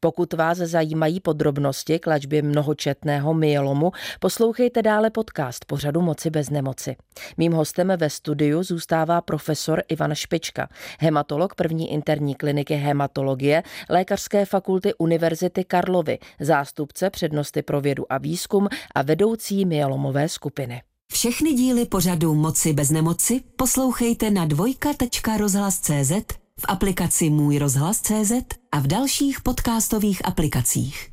Pokud 0.00 0.32
vás 0.32 0.58
zajímají 0.58 1.20
podrobnosti 1.20 1.98
k 1.98 2.06
léčbě 2.06 2.42
mnohočetného 2.42 3.34
myelomu, 3.34 3.92
poslouchejte 4.20 4.82
dále 4.82 5.10
podcast 5.10 5.64
pořadu 5.64 6.00
Moci 6.00 6.30
bez 6.30 6.50
nemoci. 6.50 6.96
Mým 7.36 7.52
hostem 7.52 7.92
ve 7.96 8.10
studiu 8.10 8.62
zůstává 8.62 9.20
profesor 9.20 9.82
Ivan 9.88 10.14
Špička, 10.14 10.68
hematolog 11.00 11.54
první 11.54 11.92
interní 11.92 12.34
kliniky 12.34 12.74
hematologie 12.74 13.62
Lékařské 13.90 14.44
fakulty 14.46 14.94
Univerzity 14.94 15.64
Karlovy, 15.64 16.18
zástupce 16.40 17.10
přednosti 17.10 17.62
pro 17.62 17.80
vědu 17.80 18.12
a 18.12 18.18
výzkum 18.18 18.68
a 18.94 19.02
vedoucí 19.02 19.64
myelomové 19.64 20.28
skupiny. 20.28 20.82
Všechny 21.12 21.52
díly 21.52 21.86
pořadu 21.86 22.34
Moci 22.34 22.72
bez 22.72 22.90
nemoci 22.90 23.40
poslouchejte 23.56 24.30
na 24.30 24.44
dvojka.rozhlas.cz, 24.44 26.12
v 26.60 26.64
aplikaci 26.68 27.30
Můj 27.30 27.58
rozhlas.cz 27.58 28.32
a 28.72 28.78
v 28.80 28.86
dalších 28.86 29.40
podcastových 29.40 30.26
aplikacích. 30.26 31.10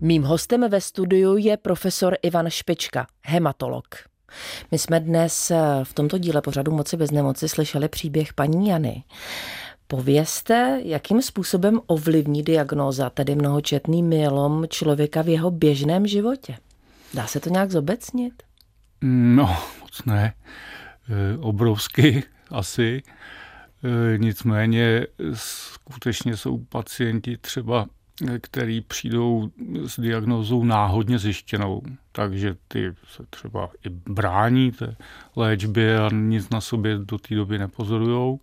Mým 0.00 0.22
hostem 0.22 0.70
ve 0.70 0.80
studiu 0.80 1.36
je 1.36 1.56
profesor 1.56 2.16
Ivan 2.22 2.50
Špička, 2.50 3.06
hematolog. 3.26 3.86
My 4.70 4.78
jsme 4.78 5.00
dnes 5.00 5.52
v 5.82 5.94
tomto 5.94 6.18
díle 6.18 6.42
pořadu 6.42 6.72
Moci 6.72 6.96
bez 6.96 7.10
nemoci 7.10 7.48
slyšeli 7.48 7.88
příběh 7.88 8.34
paní 8.34 8.68
Jany. 8.68 9.04
Povězte, 9.92 10.80
jakým 10.84 11.22
způsobem 11.22 11.80
ovlivní 11.86 12.42
diagnóza, 12.42 13.10
tedy 13.10 13.34
mnohočetný 13.34 14.02
myelom 14.02 14.66
člověka 14.68 15.22
v 15.22 15.28
jeho 15.28 15.50
běžném 15.50 16.06
životě? 16.06 16.56
Dá 17.14 17.26
se 17.26 17.40
to 17.40 17.50
nějak 17.50 17.70
zobecnit? 17.70 18.42
No, 19.02 19.56
moc 19.80 20.04
ne. 20.04 20.34
E, 21.08 21.38
obrovsky 21.38 22.22
asi. 22.50 23.02
E, 23.84 24.18
nicméně 24.18 25.06
skutečně 25.34 26.36
jsou 26.36 26.58
pacienti 26.58 27.36
třeba, 27.36 27.86
který 28.40 28.80
přijdou 28.80 29.50
s 29.86 30.00
diagnózou 30.00 30.64
náhodně 30.64 31.18
zjištěnou, 31.18 31.82
takže 32.12 32.56
ty 32.68 32.92
se 33.16 33.22
třeba 33.30 33.70
i 33.86 33.88
brání 33.88 34.72
té 34.72 34.96
léčbě 35.36 35.98
a 35.98 36.08
nic 36.12 36.50
na 36.50 36.60
sobě 36.60 36.98
do 36.98 37.18
té 37.18 37.34
doby 37.34 37.58
nepozorujou. 37.58 38.38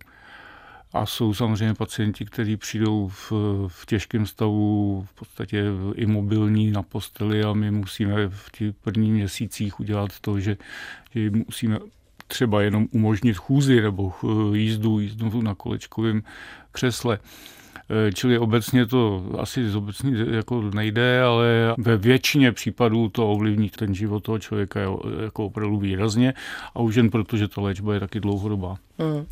A 0.92 1.06
jsou 1.06 1.34
samozřejmě 1.34 1.74
pacienti, 1.74 2.24
kteří 2.24 2.56
přijdou 2.56 3.08
v, 3.08 3.32
v 3.68 3.86
těžkém 3.86 4.26
stavu, 4.26 5.06
v 5.08 5.14
podstatě 5.14 5.64
imobilní 5.94 6.70
na 6.70 6.82
posteli 6.82 7.44
a 7.44 7.52
my 7.52 7.70
musíme 7.70 8.28
v 8.28 8.50
těch 8.50 8.74
prvních 8.74 9.12
měsících 9.12 9.80
udělat 9.80 10.20
to, 10.20 10.40
že, 10.40 10.56
že 11.14 11.30
musíme 11.30 11.78
třeba 12.26 12.62
jenom 12.62 12.86
umožnit 12.90 13.36
chůzi 13.36 13.80
nebo 13.80 14.12
jízdu, 14.54 15.00
jízdu 15.00 15.42
na 15.42 15.54
kolečkovém 15.54 16.22
křesle. 16.72 17.18
Eh, 17.90 18.12
čili 18.12 18.38
obecně 18.38 18.86
to 18.86 19.24
asi 19.38 19.70
obecně 19.76 20.12
jako 20.30 20.62
nejde, 20.62 21.22
ale 21.22 21.74
ve 21.78 21.96
většině 21.96 22.52
případů 22.52 23.08
to 23.08 23.30
ovlivní 23.30 23.68
ten 23.68 23.94
život 23.94 24.20
toho 24.20 24.38
člověka 24.38 24.80
jako 25.22 25.46
opravdu 25.46 25.76
výrazně 25.76 26.34
a 26.74 26.80
už 26.80 26.94
jen 26.94 27.10
proto, 27.10 27.36
že 27.36 27.48
ta 27.48 27.60
léčba 27.60 27.94
je 27.94 28.00
taky 28.00 28.20
dlouhodobá. 28.20 28.76
Hmm. 28.98 29.26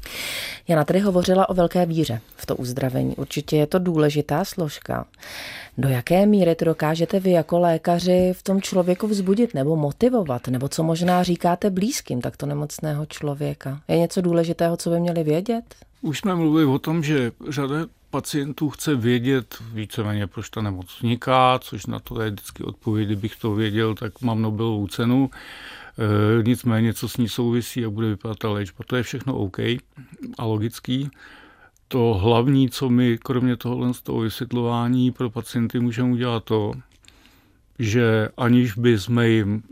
Jana 0.69 0.85
tady 0.85 1.01
hovořila 1.01 1.49
o 1.49 1.55
velké 1.55 1.87
víře 1.87 2.21
v 2.37 2.47
to 2.47 2.57
uzdravení. 2.57 3.17
Určitě 3.17 3.57
je 3.57 3.67
to 3.67 3.79
důležitá 3.79 4.45
složka. 4.45 5.07
Do 5.79 5.89
jaké 5.89 6.27
míry 6.27 6.55
to 6.55 6.65
dokážete 6.65 7.21
vy 7.21 7.31
jako 7.31 7.59
lékaři 7.59 8.33
v 8.37 8.43
tom 8.43 8.63
člověku 8.63 9.07
vzbudit 9.07 9.55
nebo 9.55 9.77
motivovat? 9.77 10.49
Nebo 10.49 10.69
co 10.69 10.83
možná 10.83 11.23
říkáte 11.23 11.71
blízkým 11.71 12.21
takto 12.21 12.47
nemocného 12.47 13.07
člověka? 13.07 13.81
Je 13.89 13.99
něco 13.99 14.21
důležitého, 14.21 14.77
co 14.77 14.91
by 14.91 15.01
měli 15.01 15.25
vědět? 15.25 15.65
Už 16.03 16.19
jsme 16.19 16.35
mluvili 16.35 16.67
o 16.67 16.79
tom, 16.79 17.03
že 17.03 17.33
řada 17.49 17.87
pacientů 18.11 18.71
chce 18.71 18.95
vědět 18.95 19.63
víceméně, 19.73 20.27
proč 20.27 20.51
ta 20.51 20.63
nemoc 20.63 20.97
vzniká, 20.97 21.59
což 21.59 21.87
na 21.87 21.99
to 21.99 22.23
je 22.23 22.31
vždycky 22.31 22.65
odpověď, 22.65 23.07
kdybych 23.07 23.37
to 23.37 23.55
věděl, 23.55 23.95
tak 23.95 24.21
mám 24.23 24.43
Nobelovou 24.43 24.87
cenu. 24.87 25.31
E, 25.31 26.43
nicméně, 26.43 26.95
co 26.95 27.09
s 27.09 27.17
ní 27.17 27.29
souvisí, 27.29 27.81
jak 27.81 27.91
bude 27.91 28.09
vypadat 28.09 28.39
ta 28.39 28.51
léčba, 28.51 28.85
to 28.87 28.97
je 28.97 29.03
všechno 29.03 29.39
OK 29.39 29.59
a 30.39 30.45
logický. 30.45 31.11
To 31.89 32.15
hlavní, 32.23 32.71
co 32.71 32.89
my 32.89 33.19
kromě 33.19 33.57
tohohle 33.57 33.95
z 33.95 34.03
toho 34.03 34.21
vysvětlování 34.21 35.13
pro 35.13 35.31
pacienty 35.31 35.81
můžeme 35.81 36.13
udělat 36.13 36.45
to, 36.45 36.73
že 37.79 38.29
aniž 38.37 38.75
by 38.75 38.99
jsme 38.99 39.29
jim, 39.29 39.63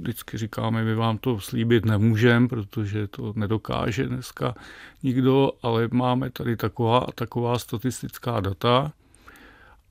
vždycky 0.00 0.38
říkáme, 0.38 0.84
my 0.84 0.94
vám 0.94 1.18
to 1.18 1.40
slíbit 1.40 1.84
nemůžeme, 1.84 2.48
protože 2.48 3.06
to 3.06 3.32
nedokáže 3.36 4.06
dneska 4.06 4.54
nikdo, 5.02 5.52
ale 5.62 5.88
máme 5.92 6.30
tady 6.30 6.56
taková 6.56 6.98
a 6.98 7.12
taková 7.12 7.58
statistická 7.58 8.40
data 8.40 8.92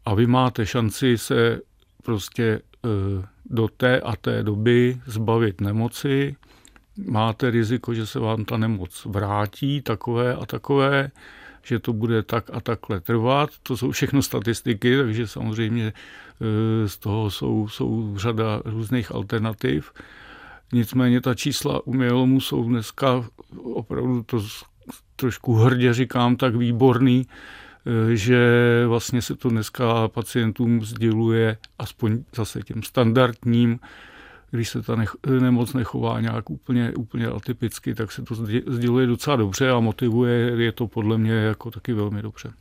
a 0.06 0.14
vy 0.14 0.28
máte 0.28 0.66
šanci 0.66 1.18
se 1.18 1.60
prostě 2.04 2.44
e, 2.46 2.62
do 3.46 3.68
té 3.68 4.00
a 4.00 4.16
té 4.16 4.44
doby 4.44 5.02
zbavit 5.06 5.62
nemoci, 5.62 6.36
máte 7.06 7.52
riziko, 7.52 7.94
že 7.94 8.06
se 8.06 8.20
vám 8.20 8.46
ta 8.46 8.58
nemoc 8.58 9.06
vrátí, 9.06 9.82
takové 9.82 10.36
a 10.36 10.46
takové, 10.46 11.12
že 11.66 11.80
to 11.80 11.94
bude 11.94 12.24
tak 12.24 12.50
a 12.54 12.62
takhle 12.62 13.02
trvat. 13.02 13.50
To 13.64 13.78
jsou 13.78 13.92
všechno 13.92 14.22
statistiky, 14.22 14.98
takže 14.98 15.28
samozřejmě 15.28 15.94
e, 15.94 16.90
z 16.90 16.98
toho 16.98 17.32
jsou, 17.32 17.68
jsou 17.68 18.18
řada 18.18 18.62
různých 18.66 19.12
alternativ. 19.12 19.94
Nicméně 20.74 21.22
ta 21.22 21.36
čísla 21.36 21.88
u 21.88 21.94
myelomu 21.94 22.42
jsou 22.42 22.64
dneska 22.64 23.26
opravdu 23.64 24.24
to 24.24 24.40
trošku 25.16 25.54
hrdě 25.54 25.94
říkám, 25.94 26.36
tak 26.36 26.56
výborný, 26.56 27.28
e, 27.86 28.16
že 28.16 28.40
vlastně 28.88 29.22
se 29.22 29.36
to 29.36 29.50
dneska 29.50 30.08
pacientům 30.08 30.86
sděluje 30.86 31.58
aspoň 31.80 32.24
zase 32.36 32.62
těm 32.62 32.84
standardním 32.84 33.80
když 34.56 34.70
se 34.70 34.82
ta 34.82 34.96
nech, 34.96 35.12
nemoc 35.40 35.74
nechová 35.74 36.22
nějak 36.22 36.50
úplně, 36.50 36.94
úplně 36.98 37.28
atypicky, 37.28 37.96
tak 37.96 38.12
se 38.12 38.22
to 38.22 38.36
sděluje 38.68 39.08
docela 39.08 39.36
dobře 39.36 39.72
a 39.72 39.80
motivuje 39.80 40.36
je 40.64 40.72
to 40.72 40.88
podle 40.88 41.18
mě 41.18 41.34
jako 41.34 41.72
taky 41.72 41.94
velmi 41.94 42.22
dobře. 42.22 42.52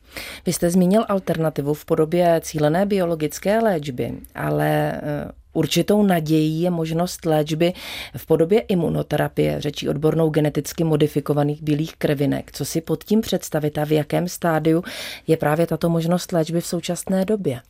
Vy 0.46 0.52
jste 0.52 0.70
zmínil 0.70 1.04
alternativu 1.08 1.74
v 1.74 1.84
podobě 1.84 2.40
cílené 2.44 2.86
biologické 2.86 3.60
léčby, 3.60 4.12
ale 4.34 4.92
eh, 4.92 5.30
Určitou 5.54 6.02
nadějí 6.02 6.60
je 6.60 6.70
možnost 6.70 7.26
léčby 7.26 7.72
v 8.16 8.26
podobě 8.26 8.60
imunoterapie, 8.60 9.60
řečí 9.60 9.88
odbornou 9.88 10.30
geneticky 10.30 10.84
modifikovaných 10.84 11.62
bílých 11.62 11.96
krvinek. 11.96 12.52
Co 12.52 12.64
si 12.64 12.80
pod 12.80 13.04
tím 13.04 13.20
představit 13.20 13.78
a 13.78 13.84
v 13.84 13.92
jakém 13.92 14.28
stádiu 14.28 14.84
je 15.26 15.36
právě 15.36 15.66
tato 15.66 15.88
možnost 15.88 16.32
léčby 16.32 16.60
v 16.60 16.66
současné 16.66 17.24
době? 17.24 17.60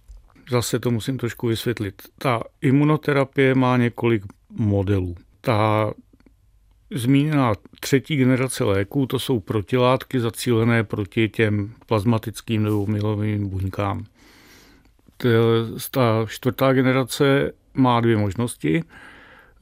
Zase 0.50 0.78
to 0.78 0.90
musím 0.90 1.18
trošku 1.18 1.46
vysvětlit. 1.46 2.02
Ta 2.18 2.42
imunoterapie 2.60 3.54
má 3.54 3.76
několik 3.76 4.22
modelů. 4.50 5.14
Ta 5.40 5.90
zmíněná 6.90 7.52
třetí 7.80 8.16
generace 8.16 8.64
léků, 8.64 9.06
to 9.06 9.18
jsou 9.18 9.40
protilátky 9.40 10.20
zacílené 10.20 10.84
proti 10.84 11.28
těm 11.28 11.72
plazmatickým 11.86 12.62
nebo 12.62 12.86
milovým 12.86 13.48
buňkám. 13.48 14.04
Ta 15.90 16.26
čtvrtá 16.28 16.72
generace 16.72 17.52
má 17.74 18.00
dvě 18.00 18.16
možnosti. 18.16 18.82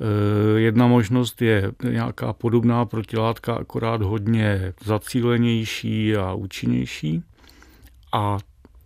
Eh, 0.00 0.60
jedna 0.60 0.86
možnost 0.86 1.42
je 1.42 1.72
nějaká 1.82 2.32
podobná 2.32 2.84
protilátka, 2.84 3.54
akorát 3.54 4.02
hodně 4.02 4.72
zacílenější 4.84 6.16
a 6.16 6.32
účinnější. 6.34 7.22
A 8.12 8.38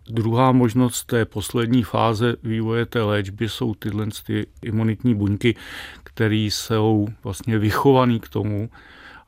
Druhá 0.09 0.51
možnost 0.51 1.03
té 1.03 1.25
poslední 1.25 1.83
fáze 1.83 2.35
vývoje 2.43 2.85
té 2.85 3.01
léčby 3.01 3.49
jsou 3.49 3.73
tyhle 3.73 4.07
ty 4.25 4.47
imunitní 4.61 5.15
buňky, 5.15 5.55
které 6.03 6.35
jsou 6.35 7.07
vlastně 7.23 7.59
vychované 7.59 8.19
k 8.19 8.29
tomu, 8.29 8.69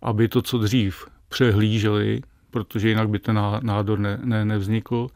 aby 0.01 0.27
to, 0.27 0.41
co 0.41 0.57
dřív 0.57 1.05
přehlíželi, 1.29 2.21
protože 2.51 2.89
jinak 2.89 3.09
by 3.09 3.19
ten 3.19 3.39
nádor 3.61 3.99
ne, 3.99 4.19
ne, 4.23 4.45
nevznikl, 4.45 5.07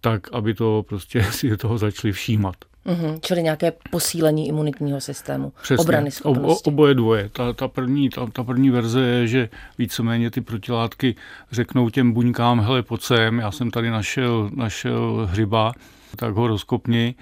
tak 0.00 0.32
aby 0.32 0.54
to 0.54 0.84
prostě 0.88 1.22
si 1.30 1.56
toho 1.56 1.78
začali 1.78 2.12
všímat. 2.12 2.56
Mm-hmm, 2.86 3.18
čili 3.20 3.42
nějaké 3.42 3.72
posílení 3.90 4.48
imunitního 4.48 5.00
systému, 5.00 5.52
Přesně. 5.62 5.82
obrany 5.82 6.10
schopnosti. 6.10 6.70
O, 6.70 6.72
oboje 6.72 6.94
dvoje. 6.94 7.28
Ta, 7.32 7.52
ta, 7.52 7.68
první, 7.68 8.10
ta, 8.10 8.26
ta 8.32 8.44
první 8.44 8.70
verze 8.70 9.00
je, 9.00 9.26
že 9.26 9.48
víceméně 9.78 10.30
ty 10.30 10.40
protilátky 10.40 11.14
řeknou 11.52 11.90
těm 11.90 12.12
buňkám, 12.12 12.60
hele, 12.60 12.82
pojď 12.82 13.02
sem, 13.02 13.38
já 13.38 13.50
jsem 13.50 13.70
tady 13.70 13.90
našel, 13.90 14.50
našel 14.54 15.28
hřiba, 15.30 15.72
tak 16.16 16.34
ho 16.34 16.46
rozkopni. 16.46 17.14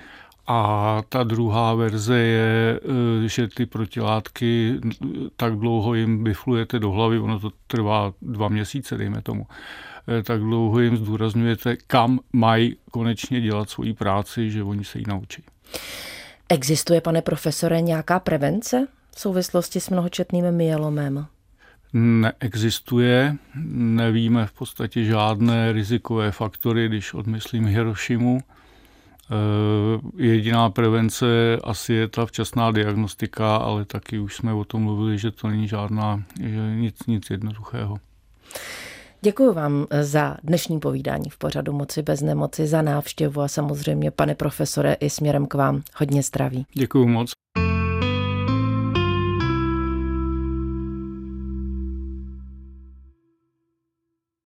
A 0.46 1.03
ta 1.09 1.25
druhá 1.25 1.75
verze 1.75 2.18
je, 2.18 2.81
e, 3.25 3.29
že 3.29 3.48
ty 3.48 3.66
protilátky 3.66 4.81
tak 5.37 5.57
dlouho 5.57 5.94
jim 5.94 6.25
biflujete 6.25 6.79
do 6.79 6.90
hlavy, 6.90 7.18
ono 7.18 7.40
to 7.40 7.51
trvá 7.66 8.12
dva 8.22 8.48
měsíce, 8.48 8.96
dejme 8.96 9.22
tomu, 9.22 9.46
e, 10.18 10.22
tak 10.22 10.40
dlouho 10.40 10.81
jim 10.81 10.96
zdůrazňujete, 10.96 11.77
kam 11.87 12.18
mají 12.33 12.77
konečně 12.90 13.40
dělat 13.40 13.70
svoji 13.70 13.92
práci, 13.92 14.51
že 14.51 14.62
oni 14.62 14.85
se 14.85 14.98
ji 14.98 15.05
naučí. 15.09 15.42
Existuje, 16.48 17.00
pane 17.00 17.22
profesore, 17.22 17.80
nějaká 17.80 18.20
prevence 18.20 18.87
v 19.14 19.20
souvislosti 19.20 19.80
s 19.80 19.90
mnohočetným 19.90 20.50
myelomem? 20.50 21.26
Neexistuje, 21.92 23.37
nevíme 23.74 24.46
v 24.46 24.52
podstatě 24.52 25.04
žádné 25.04 25.72
rizikové 25.72 26.30
faktory, 26.30 26.88
když 26.88 27.14
odmyslím 27.14 27.66
Hirošimu. 27.66 28.40
E, 28.40 30.22
jediná 30.22 30.70
prevence 30.70 31.26
asi 31.64 31.92
je 31.92 32.08
ta 32.08 32.26
včasná 32.26 32.70
diagnostika, 32.70 33.56
ale 33.56 33.85
taky 33.85 34.18
už 34.18 34.37
jsme 34.37 34.52
o 34.52 34.64
tom 34.64 34.82
mluvili, 34.82 35.18
že 35.18 35.30
to 35.30 35.48
není 35.48 35.68
žádná, 35.68 36.22
že 36.40 36.74
nic, 36.76 37.06
nic 37.06 37.30
jednoduchého. 37.30 37.96
Děkuji 39.24 39.52
vám 39.52 39.87
za 40.00 40.37
dnešní 40.42 40.80
povídání 40.80 41.30
v 41.30 41.38
pořadu 41.38 41.72
Moci 41.72 42.02
bez 42.02 42.20
nemoci, 42.20 42.66
za 42.66 42.82
návštěvu 42.82 43.40
a 43.40 43.48
samozřejmě, 43.48 44.11
pane 44.11 44.35
profesore, 44.35 44.96
i 45.00 45.11
směrem 45.11 45.46
k 45.46 45.54
vám 45.54 45.82
hodně 45.96 46.22
zdraví. 46.22 46.66
Děkuji 46.74 47.06
moc. 47.06 47.32